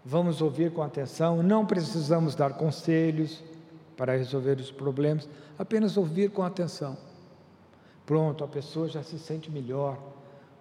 vamos 0.06 0.42
ouvir 0.42 0.72
com 0.72 0.82
atenção, 0.82 1.42
não 1.42 1.66
precisamos 1.66 2.36
dar 2.36 2.54
conselhos 2.54 3.44
para 3.96 4.18
resolver 4.18 4.60
os 4.60 4.72
problemas, 4.72 5.28
apenas 5.58 5.98
ouvir 5.98 6.30
com 6.32 6.44
atenção. 6.44 6.98
Pronto, 8.06 8.44
a 8.44 8.48
pessoa 8.48 8.88
já 8.88 9.02
se 9.02 9.18
sente 9.18 9.50
melhor, 9.50 9.98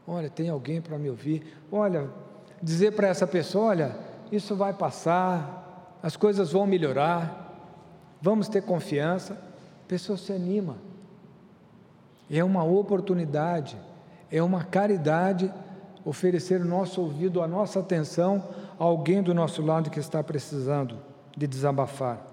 Olha, 0.06 0.28
tem 0.28 0.48
alguém 0.48 0.80
para 0.80 0.98
me 0.98 1.08
ouvir. 1.08 1.56
Olha, 1.70 2.08
dizer 2.62 2.92
para 2.92 3.08
essa 3.08 3.26
pessoa: 3.26 3.66
olha, 3.66 3.96
isso 4.30 4.54
vai 4.56 4.72
passar, 4.72 5.98
as 6.02 6.16
coisas 6.16 6.52
vão 6.52 6.66
melhorar, 6.66 7.54
vamos 8.20 8.48
ter 8.48 8.62
confiança. 8.62 9.34
A 9.34 9.88
pessoa 9.88 10.16
se 10.16 10.32
anima. 10.32 10.76
É 12.30 12.42
uma 12.42 12.64
oportunidade, 12.64 13.76
é 14.30 14.42
uma 14.42 14.64
caridade 14.64 15.52
oferecer 16.04 16.60
o 16.60 16.64
nosso 16.64 17.00
ouvido, 17.00 17.42
a 17.42 17.46
nossa 17.46 17.78
atenção 17.78 18.42
a 18.78 18.84
alguém 18.84 19.22
do 19.22 19.34
nosso 19.34 19.62
lado 19.62 19.90
que 19.90 20.00
está 20.00 20.22
precisando 20.24 20.98
de 21.36 21.46
desabafar. 21.46 22.31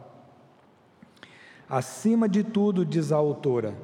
Acima 1.69 2.27
de 2.27 2.43
tudo, 2.43 2.83
diz 2.83 3.11
a 3.11 3.17
autora, 3.17 3.75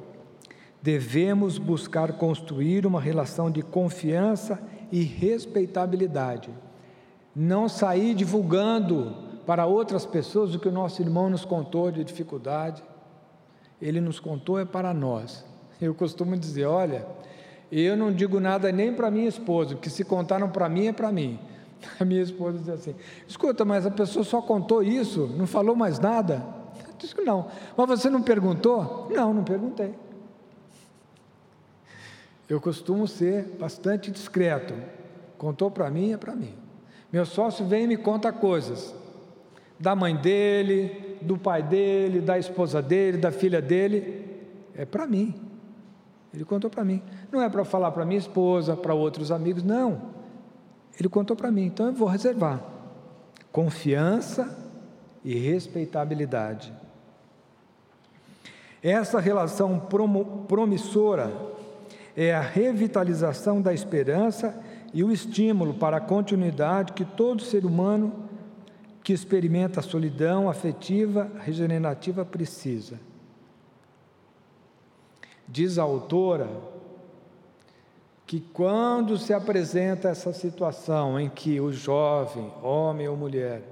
devemos 0.82 1.56
buscar 1.56 2.14
construir 2.14 2.84
uma 2.84 3.00
relação 3.00 3.48
de 3.48 3.62
confiança 3.62 4.60
e 4.90 5.02
respeitabilidade. 5.02 6.50
Não 7.34 7.68
sair 7.68 8.12
divulgando 8.12 9.14
para 9.46 9.66
outras 9.66 10.04
pessoas 10.04 10.52
o 10.52 10.58
que 10.58 10.68
o 10.68 10.72
nosso 10.72 11.00
irmão 11.00 11.30
nos 11.30 11.44
contou 11.44 11.92
de 11.92 12.02
dificuldade. 12.02 12.82
Ele 13.80 14.00
nos 14.00 14.18
contou 14.18 14.58
é 14.58 14.64
para 14.64 14.92
nós. 14.92 15.44
Eu 15.80 15.94
costumo 15.94 16.36
dizer: 16.36 16.64
olha, 16.64 17.06
eu 17.70 17.96
não 17.96 18.12
digo 18.12 18.40
nada 18.40 18.72
nem 18.72 18.92
para 18.92 19.12
minha 19.12 19.28
esposa, 19.28 19.76
porque 19.76 19.90
se 19.90 20.04
contaram 20.04 20.48
para 20.48 20.68
mim 20.68 20.88
é 20.88 20.92
para 20.92 21.12
mim. 21.12 21.38
A 22.00 22.04
minha 22.04 22.22
esposa 22.22 22.58
diz 22.58 22.68
assim: 22.68 22.94
escuta, 23.28 23.64
mas 23.64 23.86
a 23.86 23.90
pessoa 23.90 24.24
só 24.24 24.42
contou 24.42 24.82
isso, 24.82 25.26
não 25.36 25.46
falou 25.46 25.76
mais 25.76 26.00
nada? 26.00 26.55
Disse 26.98 27.14
que 27.14 27.22
não. 27.22 27.48
Mas 27.76 27.88
você 27.88 28.10
não 28.10 28.22
perguntou? 28.22 29.08
Não, 29.10 29.32
não 29.32 29.44
perguntei. 29.44 29.94
Eu 32.48 32.60
costumo 32.60 33.08
ser 33.08 33.56
bastante 33.58 34.10
discreto. 34.10 34.74
Contou 35.36 35.70
para 35.70 35.90
mim, 35.90 36.12
é 36.12 36.16
para 36.16 36.34
mim. 36.34 36.54
Meu 37.12 37.26
sócio 37.26 37.64
vem 37.66 37.84
e 37.84 37.86
me 37.88 37.96
conta 37.96 38.32
coisas 38.32 38.94
da 39.78 39.94
mãe 39.94 40.16
dele, 40.16 41.18
do 41.20 41.36
pai 41.36 41.62
dele, 41.62 42.20
da 42.20 42.38
esposa 42.38 42.80
dele, 42.80 43.18
da 43.18 43.30
filha 43.30 43.60
dele. 43.60 44.24
É 44.74 44.84
para 44.84 45.06
mim. 45.06 45.34
Ele 46.32 46.44
contou 46.44 46.70
para 46.70 46.84
mim. 46.84 47.02
Não 47.30 47.40
é 47.40 47.48
para 47.48 47.64
falar 47.64 47.90
para 47.90 48.04
minha 48.04 48.18
esposa, 48.18 48.76
para 48.76 48.94
outros 48.94 49.30
amigos, 49.30 49.62
não. 49.62 50.14
Ele 50.98 51.08
contou 51.08 51.36
para 51.36 51.50
mim, 51.50 51.64
então 51.66 51.86
eu 51.86 51.92
vou 51.92 52.08
reservar. 52.08 52.62
Confiança 53.52 54.56
e 55.24 55.34
respeitabilidade. 55.34 56.72
Essa 58.86 59.18
relação 59.18 59.80
promissora 60.46 61.32
é 62.16 62.32
a 62.32 62.40
revitalização 62.40 63.60
da 63.60 63.74
esperança 63.74 64.56
e 64.94 65.02
o 65.02 65.10
estímulo 65.10 65.74
para 65.74 65.96
a 65.96 66.00
continuidade 66.00 66.92
que 66.92 67.04
todo 67.04 67.42
ser 67.42 67.66
humano 67.66 68.28
que 69.02 69.12
experimenta 69.12 69.80
a 69.80 69.82
solidão 69.82 70.48
afetiva 70.48 71.28
regenerativa 71.40 72.24
precisa. 72.24 73.00
Diz 75.48 75.80
a 75.80 75.82
autora 75.82 76.48
que 78.24 78.38
quando 78.38 79.18
se 79.18 79.34
apresenta 79.34 80.10
essa 80.10 80.32
situação 80.32 81.18
em 81.18 81.28
que 81.28 81.60
o 81.60 81.72
jovem, 81.72 82.52
homem 82.62 83.08
ou 83.08 83.16
mulher, 83.16 83.64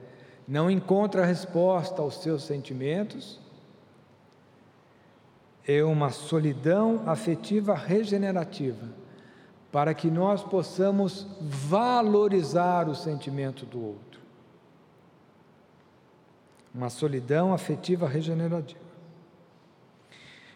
não 0.48 0.68
encontra 0.68 1.24
resposta 1.24 2.02
aos 2.02 2.20
seus 2.20 2.42
sentimentos, 2.42 3.43
é 5.66 5.82
uma 5.82 6.10
solidão 6.10 7.02
afetiva 7.06 7.74
regenerativa, 7.74 8.86
para 9.72 9.94
que 9.94 10.10
nós 10.10 10.42
possamos 10.42 11.26
valorizar 11.40 12.88
o 12.88 12.94
sentimento 12.94 13.64
do 13.64 13.82
outro. 13.82 14.20
Uma 16.74 16.90
solidão 16.90 17.52
afetiva 17.54 18.06
regenerativa. 18.06 18.84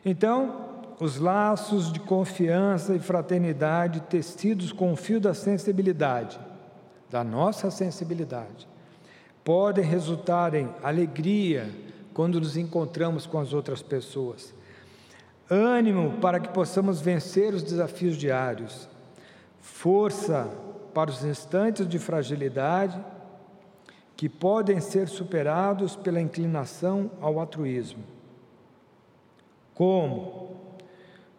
Então, 0.05 0.69
os 1.01 1.19
laços 1.19 1.93
de 1.93 2.01
confiança 2.01 2.95
e 2.95 2.99
fraternidade 2.99 4.01
tecidos 4.03 4.73
com 4.73 4.93
o 4.93 4.97
fio 4.97 5.21
da 5.21 5.33
sensibilidade, 5.33 6.39
da 7.09 7.25
nossa 7.25 7.71
sensibilidade, 7.71 8.69
podem 9.43 9.85
resultar 9.85 10.55
em 10.55 10.69
alegria 10.83 11.73
quando 12.13 12.41
nos 12.41 12.57
encontramos 12.57 13.27
com 13.27 13.39
as 13.39 13.53
outras 13.53 13.81
pessoas 13.81 14.58
ânimo 15.51 16.19
para 16.21 16.39
que 16.39 16.49
possamos 16.49 17.01
vencer 17.01 17.55
os 17.55 17.63
desafios 17.63 18.17
diários, 18.17 18.89
força 19.61 20.49
para 20.93 21.11
os 21.11 21.25
instantes 21.25 21.89
de 21.89 21.99
fragilidade 21.99 23.03
que 24.17 24.29
podem 24.29 24.81
ser 24.81 25.09
superados 25.09 25.95
pela 25.97 26.21
inclinação 26.21 27.11
ao 27.21 27.39
altruísmo. 27.39 28.03
Como? 29.75 30.57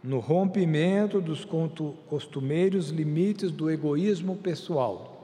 No 0.01 0.19
rompimento 0.19 1.19
dos 1.19 1.45
costumeiros 2.07 2.89
limites 2.89 3.51
do 3.51 3.69
egoísmo 3.69 4.37
pessoal. 4.37 5.17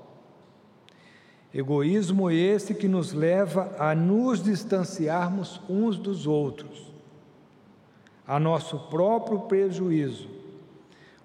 Egoísmo 1.54 2.30
esse 2.30 2.76
que 2.76 2.90
nos 2.90 3.14
leva 3.14 3.74
a 3.80 3.96
nos 3.96 4.44
distanciarmos 4.44 5.62
uns 5.70 5.98
dos 5.98 6.28
outros 6.28 6.95
a 8.28 8.40
nosso 8.40 8.80
próprio 8.90 9.42
prejuízo, 9.42 10.28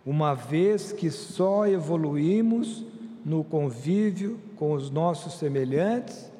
uma 0.04 0.34
vez 0.34 0.92
que 0.92 1.10
só 1.10 1.66
evoluímos 1.66 2.84
no 3.24 3.44
convívio 3.44 4.38
com 4.56 4.72
os 4.72 4.90
nossos 4.90 5.34
semelhantes 5.34 6.30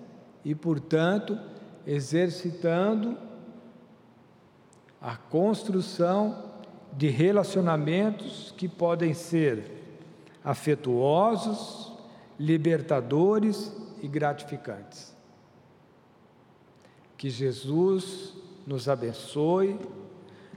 e, 0.45 0.55
portanto, 0.55 1.39
exercitando 1.87 3.17
a 5.01 5.17
construção 5.17 6.51
de 6.93 7.09
relacionamentos 7.09 8.53
que 8.57 8.69
podem 8.69 9.15
ser 9.15 9.81
afetuosos, 10.45 11.93
libertadores 12.39 13.73
e 14.03 14.09
gratificantes. 14.09 15.15
Que 17.17 17.31
Jesus 17.31 18.35
nos 18.67 18.89
abençoe 18.89 19.79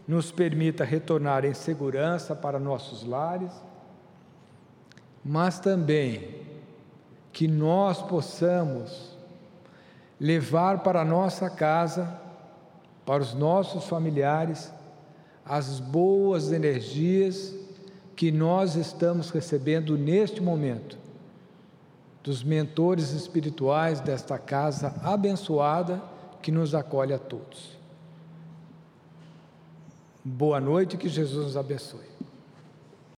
nos 0.08 0.32
permita 0.32 0.84
retornar 0.84 1.46
em 1.46 1.54
segurança 1.54 2.36
para 2.36 2.60
nossos 2.60 3.04
lares, 3.04 3.52
mas 5.24 5.60
também 5.60 6.42
que 7.32 7.48
nós 7.48 8.02
possamos 8.02 9.18
levar 10.20 10.84
para 10.84 11.06
nossa 11.06 11.50
casa, 11.50 12.20
para 13.06 13.24
os 13.24 13.34
nossos 13.34 13.86
familiares, 13.86 14.72
as 15.46 15.80
boas 15.80 16.52
energias 16.52 17.54
que 18.16 18.32
nós 18.32 18.76
estamos 18.76 19.30
recebendo 19.30 19.98
neste 19.98 20.42
momento 20.42 20.98
dos 22.24 22.44
mentores 22.44 23.12
espirituais 23.12 24.00
desta 24.00 24.38
casa 24.38 24.96
abençoada 25.04 26.02
que 26.42 26.52
nos 26.52 26.74
acolhe 26.74 27.14
a 27.14 27.20
todos. 27.20 27.73
Boa 30.26 30.60
noite, 30.60 30.96
que 30.96 31.10
Jesus 31.10 31.46
nos 31.46 31.58
abençoe. 31.58 32.13